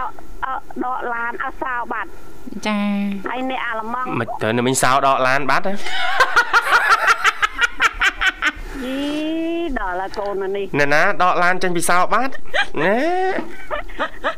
[0.45, 0.53] អឺ
[0.83, 2.09] ដកឡានអត់សៅបាត់
[2.67, 2.79] ចា
[3.29, 5.73] ហើយនេះអាឡម៉ង់មិនទៅណាមីងសោដកឡានបាត់ហ៎
[8.83, 8.99] យី
[9.79, 12.33] ដល់ហើយកូននេះណែណាដកឡានចេញពីសោបាត់
[12.81, 12.97] ណែ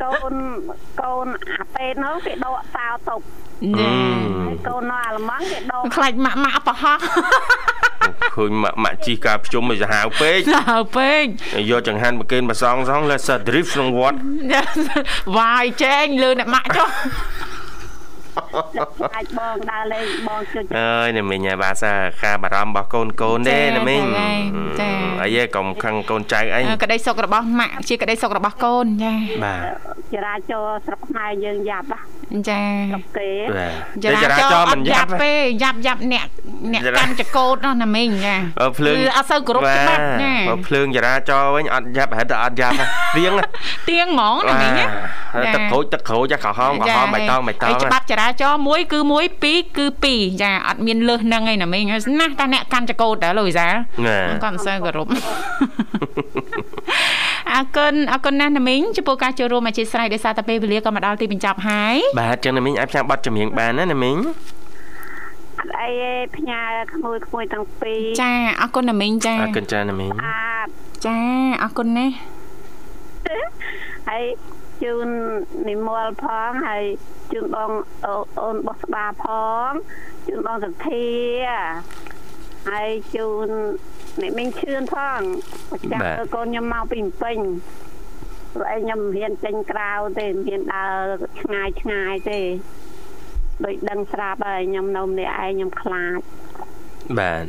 [0.03, 0.33] កូន
[1.01, 3.19] កូនអាពេលនោះគេដកសោតុប
[3.79, 3.91] ចា
[4.45, 6.97] ហើយកូននៅអាល្លឺម៉ង់គេដកខ្លាចម៉ាក់ម៉ាក់ប្រហោះ
[8.35, 11.25] ឃើញម៉ាក់ម៉ាក់ជីការភ្ជុំឲ្យសាហាវពេកទៅពេក
[11.69, 14.17] យកចង្ហាន់មកគេនបសងសងលើស drift ក្នុងវត្ត
[15.37, 16.89] វាយចែងលើអ្នកម៉ាក់ចុះ
[19.15, 21.93] អាចបងដើរលេងបងជួយអើយណាមីងហើយបាទសា
[22.23, 24.03] ការបារម្ភរបស់កូនកូនទេណាមីង
[24.79, 24.89] ចា
[25.21, 29.59] អីឯងកុំខឹងកូនចៅអីក្តីសុខរបស់ម៉ាក់ជាក្តីសុខរបស់កូនចាបាទ
[30.13, 31.99] ចរាចរណ៍ស្រុកខ្មែរយើងយ៉ាប់ណា
[32.49, 33.71] ចាស្រុកគេបាទ
[34.03, 35.33] ចរាចរណ៍អត់យ៉ាប់ទេ
[35.63, 36.27] យ៉ាប់យ៉ាប់អ្នក
[36.73, 42.75] អ្នកកាន់ចកោតនោះណាមីងចាអើភ្លើងគឺអត់សូវគោរពច្បាប់ចាបើភ្លើងចរាចរណ៍វិញអត់យ៉ាប់ហិតតែអត់យ៉ាប់
[43.17, 43.33] ទៀង
[43.89, 44.85] ទៀងហ្មងណាមីងណា
[45.55, 53.73] ទឹកក្រូចទឹកក្រូចក្រហមក្រហមបៃតងបៃតហើងយច្បាប់ចរាចរណ៍មួយគឺមួយពីរគឺពីរចាអត់មានលើសនឹងឯណាមីងហើយណាស់តែអ្នកកាន់ចកោតដែរលោកវិសាល
[54.05, 55.07] ណាគាត់មិនសូវគោរព
[57.53, 64.17] អរគុណអរគុណណាស់ណាមីងចំពោះការចូលរួមអធិស្ឋានដោយសារតែពេលវេលាក៏មកដល់ទីបញ្ចប់ហើយបាទចឹងណាមីងអាចផ្សាយប័ណ្ណចម្រៀងបានណាណាមីង
[65.59, 66.61] អត់អីទេផ្ញើ
[66.93, 68.31] ក្មួយក្មួយទាំងពីរចា
[68.61, 70.67] អរគុណណាមីងចាអរគុណចាណាមីងអាត
[71.05, 71.17] ចា
[71.63, 72.13] អរគុណណាស់
[74.09, 74.23] ហើយ
[74.83, 75.07] ជូន
[75.69, 76.83] និមលផងហើយ
[77.31, 77.71] ជូនបង
[78.05, 79.25] អូអូនបោះស្បាផ
[79.69, 79.71] ង
[80.27, 81.07] ជូនបងសទ្ធា
[82.69, 83.47] ហើយជូន
[84.21, 85.19] អ្នកមីងឈឿនផង
[85.69, 87.37] ប្រចាំទៅកូនខ្ញុំមកពីភ្នំពេញ
[88.53, 92.41] ព្រោះឯងខ្ញុំមិនហ៊ានចេញក្រៅទេមិនហ៊ានដើរឆ្ងាយឆ្ងាយទេ
[93.63, 96.19] ដូចដឹងស្រាប់ហើយខ្ញុំនៅម្នាក់ឯងខ្ញុំខ្លាច
[97.19, 97.45] បាទ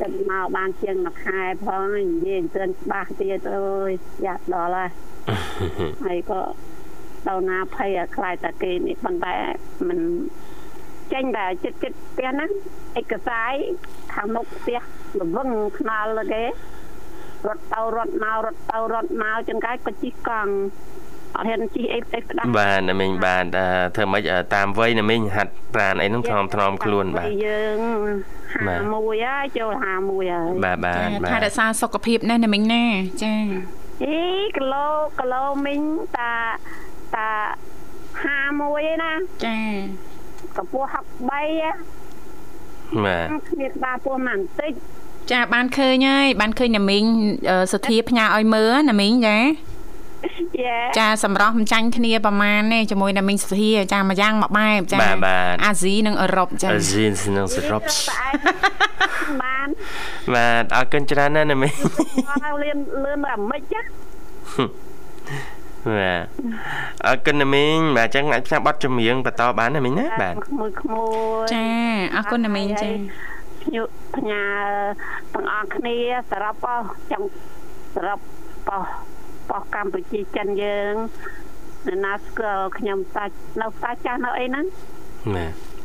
[0.00, 3.90] ចិត្តមកបានជាងមួយខែផងហើយនិយាយទឿនច្បាស់ទៀតអើយ
[4.26, 4.90] យ៉ាប់ដល់ហើយ
[6.06, 6.40] ហើយក៏
[7.28, 9.34] ដល់ណាភ័យឲ្យខ្លាចតែគេនេះប៉ុន្តែ
[9.88, 9.98] มัน
[11.12, 12.50] ចេញតែចិត្តចិត្តផ្ទះហ្នឹង
[13.00, 13.52] ឯកសារ
[14.14, 14.80] ខាងមុខផ្ទះ
[15.18, 15.48] លវឹង
[15.78, 16.44] ខ្នល់លើគេ
[17.46, 20.52] រត់ទៅរត់មករត់ទៅរត់មកចង្កាយក៏ជិះកង់
[21.36, 27.78] អត់ហ៊ានជិះអីផ្ទៃផ្ដាស់បាទណាមីងបាទអឺធ្វើម៉េចអឺតាមវ័យណាមីងហាត់ប្រានអីហ្នឹងថ្នមថ្នមខ្លួនបាទយើង
[28.68, 32.84] បាទ51ហើយចូល51ហើយបាទបាទចាបាថែទរក្សាសុខភាពណាស់ណាមីងណា
[33.24, 33.34] ចា
[34.02, 34.18] អី
[34.56, 34.86] គីឡូ
[35.18, 35.82] គីឡូមីង
[36.16, 36.32] តា
[37.14, 37.28] តា
[38.22, 39.12] 51ឯណា
[39.44, 39.58] ចា
[40.56, 41.00] កម្ពស់63ហ៎
[41.30, 44.72] បាទគ្មានក្បាលពោះមកបន្តិច
[45.32, 47.04] ចាបានឃើញហើយបានឃើញណាមីង
[47.50, 49.71] អឺសុធាផ្ញើឲ្យមើលណាមីងចាយេ
[50.98, 58.30] ចាសម្រាប់មិនចាញ់គ្នាប្រមាណទេជាមួយណាមីងសុធាចាមួយយ៉ាងមួយបែបចាបាទបាទអាស៊ីនិងអឺរ៉ុបចាអស៊ីននឹងសរុបតែឯ
[59.28, 59.68] ងបាន
[60.34, 61.72] បាទអរគុណច្រើនណាស់ណាមីង
[62.28, 63.80] មកលឿនលឿនអាម៉េចចា
[65.86, 66.24] បាទ
[67.06, 71.06] អរគុណណាមីងបាទអញ្ចឹងអាចផ្សាយប័ណ្ណចម្រៀងបន្តបានណាមីងណាបាទក្មួយក្មួ
[71.42, 71.66] យចា
[72.16, 72.90] អរគុណណាមីងចា
[73.62, 73.84] ភ្ញៀវ
[74.16, 74.42] ផ្ញើ
[75.34, 75.96] ទាំងអស់គ្នា
[76.30, 77.26] សរុបអស់ចង់
[77.94, 78.18] សរុប
[79.52, 80.94] បោះបោះកម្ពុជាចិនយើង
[81.88, 83.24] នៅណាស្គាល់ខ្ញុំតា
[83.60, 84.64] នៅតាចាស់នៅអីហ្នឹង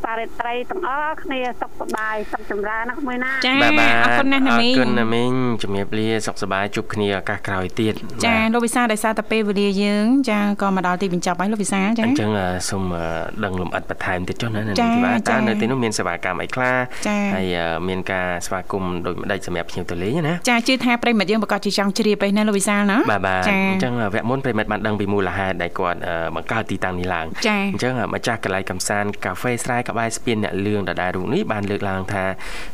[0.06, 5.32] បាទតារិត្រីទាំងអស់គ្នាសុខសប្បាយសុខចម្រើនណាស់មួយណាចាបាទបាទអរគុណណាស់ណាមីងអរគុណណាមីង
[5.64, 7.94] ជំរាបលាសុខសប្បាយជួបគ្នាឱកាសក្រោយទៀត
[8.26, 13.06] ចាបាទលោកវិសាលដោយសារតែពេលវេលាយើងចាក៏មកដល់ទីបញ្ចប់ហើយលោកវិសាលចាអញ្ចឹងអឺសូមអឺ
[13.46, 16.76] ដឹងលំអិតបន្ថែមទៀតចុះណានៅចានេះបាទចាតើនៅទីនោះមានសេវាកម្មអីខ្លះ
[17.08, 32.26] ចាហើយអឺមានការស្វាគមន៍ដូចម្ដេចសម្រាប់ភ្ញៀវទៅលេងណាចាជឿថាប្រិមិត្តយើងប្រកាសជាចង់ជ្រាបឯណាលោកវិសាលណាបាទបាទចាអញ្ចឹងវគ្គមុនប្រិមិត្តបានដឹងពីមូលហេតុដែលគាត់អឺបង្កើតទីតាំងនេះឡើងចាអញ្ចឹងម្ចាស់កន្លែងកំសាន្តកាហ្វេស្រែក្បែរស្ពានអ្នកលឿងដដែលរូបនេះបានលើកឡើងថា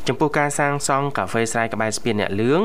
[0.07, 2.61] ចំពោះការសាងសង់កាហ្វេស្រែក្បែរស្ពានអ្នកលឿង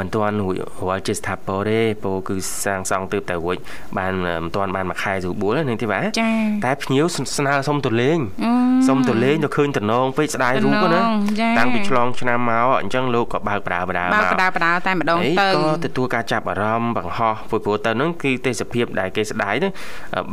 [0.00, 0.54] មិនទាន់រួច
[0.88, 3.56] រាល់ជាស្ថាពរទេពោលគឺសាងសង់ទើបតែរួច
[3.98, 4.12] បាន
[4.44, 6.30] មិនទាន់បានមួយខែស្រួលបួលទេនឹងទេបាទចា
[6.64, 7.04] តែភ្ញៀវ
[7.38, 8.52] ស្នើសុំទៅលេងអឺ
[8.88, 19.72] សុំទៅលេងទៅឃើញតំណងពេកស្ដាយរូបហ្នឹងណាចាតាំងពីឆ្លងឆ្នាំមកអញ្ចឹងលោកក៏បើកបដាបដាបើមកបដាបដាតែម្ដងអីទៅក៏ទទួលការចាប់អារម្មណ៍បង្ហោះព្រោះព្រោះទៅហ្នឹងគឺទេសភាពដែលគេស្ដាយហ្នឹង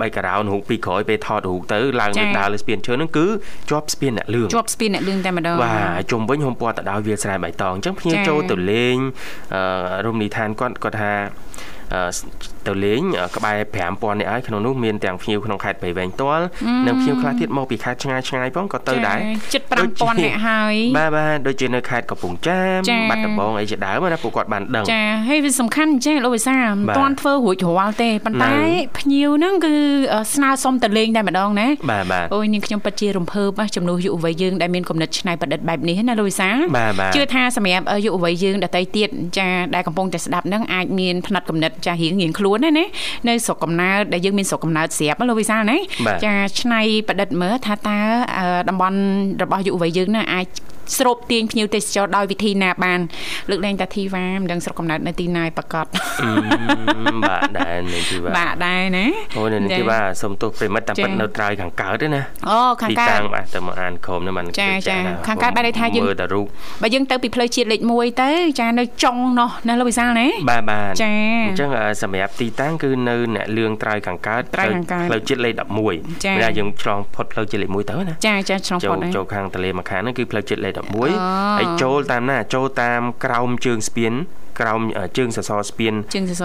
[0.02, 3.26] បីការ៉ោនរូបពីក្រោយពេលថតរូបទៅឡើងលើដើរលើស្ពានឈើហ្នឹងគឺ
[3.70, 8.98] ជាប់ស្ពានអ្នកលឿងជាប់ស្ពានអ្នកលឿងតែម្ដងបាទហើយជុំវិញហុំព័ទ្ធទៅដោយវាលស្រែបៃតងអញ្ចឹងភ្ញៀវចា៎ចូលទៅលេង
[9.56, 11.12] អឺរមណីយដ្ឋានគាត់គាត់ថា
[11.94, 12.02] អឺ
[12.68, 13.58] ទៅលេងអឺក្បែរ
[13.92, 16.46] 5000នាក់ហើយក្នុងនោះមានទាំងភ្ញៀវក្នុងខេត្តព្រៃវែងផ្ទាល់
[16.88, 19.20] និងភ្ញៀវខ្លះទៀតមកពីខេត្តឆ្ងាយឆ្ងាយផងក៏ទៅដែរ
[19.54, 19.62] ជិត
[19.94, 28.64] 5000នាក់ហើយបាទបាទដូចជានៅខេត្តកំពង់ចាមចា៎បាត់ដំបងអីជាដើមណាពួកគាត់បានដឹងចាហើយវាសំខាន់ចេះលោកវិសាលមិនបាទទាន់ធ្វើរួចរាល់ទេប៉ុន្តែនៅ
[29.00, 29.74] ភ្ញៀវហ្នឹងគឺ
[30.14, 42.86] អឺស្នើសុំទៅលេងតែម្ដងណាបាទបាទអូយនាងខ្ញុំពិតជារំភើបណាស់ចំនួនយុវវ័យយើងដែលមានគំនិតច្នៃប្រឌិតបែបនេះណាលោកវិសាលបាទបាទជឿថាសម្រាប់អឺយុវវ័យយើងដតីទៀតចាដែលកំពុងតែស្ដាប់ហ្នឹងអាចមានផ្នែកកំណត់ចារៀងរៀងខ្លួនណាណា
[43.28, 45.78] នៅស្រុកកំណើតដែលយើងមានស្រុកកំណើតស្រាប់ណាលោកវិសាលណា
[46.08, 48.00] បាទចាច្នៃប្រឌិតមើលថាតើ
[48.38, 49.00] អឺតំបន់
[49.44, 50.48] របស់យុវវ័យយើងណាអាច
[50.98, 53.00] ស្រូបទាញភ្ញៀវទេសចរដោយវិធីណាបាន
[53.50, 55.86] លើកលែងតាធីវ៉ាមិនដឹងស្រុកកំណើតនៅទីណាយប្រកាស
[57.28, 59.06] បាទដែរនេះទីវ៉ាបាទដែរណា
[59.38, 66.46] អូនេះទីវ៉ាសុំទោសប្រិមិត្តតែប៉ិតនៅត្រើយខាងកើតទេណាអូខាងកើតទីតាំងបាទទៅមកអានក្រុមនេះមិនចាចាខាងកើតបែរថាយើងមើលតែរូប
[66.82, 68.30] បើយើងទៅពីផ្លូវជាតិលេខ1ទៅ
[68.60, 71.12] ចានៅចុងនោះណាលោកវិសាលណាបាទបាទចា
[71.48, 71.70] អញ្ចឹង
[72.02, 75.94] សម្រាប់ទីតាំងគឺនៅអ្នកលឿងត្រើយខាងកើតផ្លូវជាតិលេខ11ពេ
[76.44, 84.14] លយើងឆ្លងផុតផ្លូវជាតិលេខ1ទៅណាចាចាឆ្លងផុតចូលខាងទន្លេមកខាងហ្នឹងគឺផ្លូវជាតិលេខ11ហើយចូលតាមណាចូលតាមក្រោមជើងស្ពាន
[84.60, 84.82] ក្រោម
[85.18, 85.94] ជើងសសរស្ពាន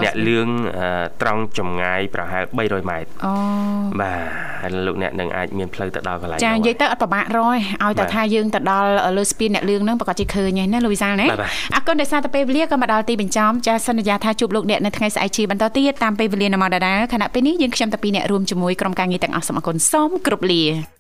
[0.05, 0.49] អ្នកលឿង
[1.22, 3.34] ត្រង់ចម្ងាយប្រហែល300ម៉ែត្រអូ
[4.01, 4.20] បាទ
[4.62, 11.26] ហើយលោកអ្នកនឹងអាចមានផ្លូវទៅដល់កន្លែងចានិយាយទៅអត់ពិបាករយឲ្យតែថាយើងទៅដល់លើស្ពានអ្នកលឿងហ្នឹងប្រកាសជាឃើញហើយណាលូវីសាលណា
[11.74, 20.95] អរគុណដោយសារតែពេលវេលាក៏មកដល់ទីបញ្ចប់ចាសន្យាថាជួបលោកអ្នកនៅថ្ងៃស្អែកជាបន្តទៀតតាមពេលវេលានៅមកដដែលខណៈពេលនេះយើងខ្ញុំតាពីអ្នករួមជាមួយក្រុមការងារទាំងអស់សូមអរគុណសូមគ្រប់លា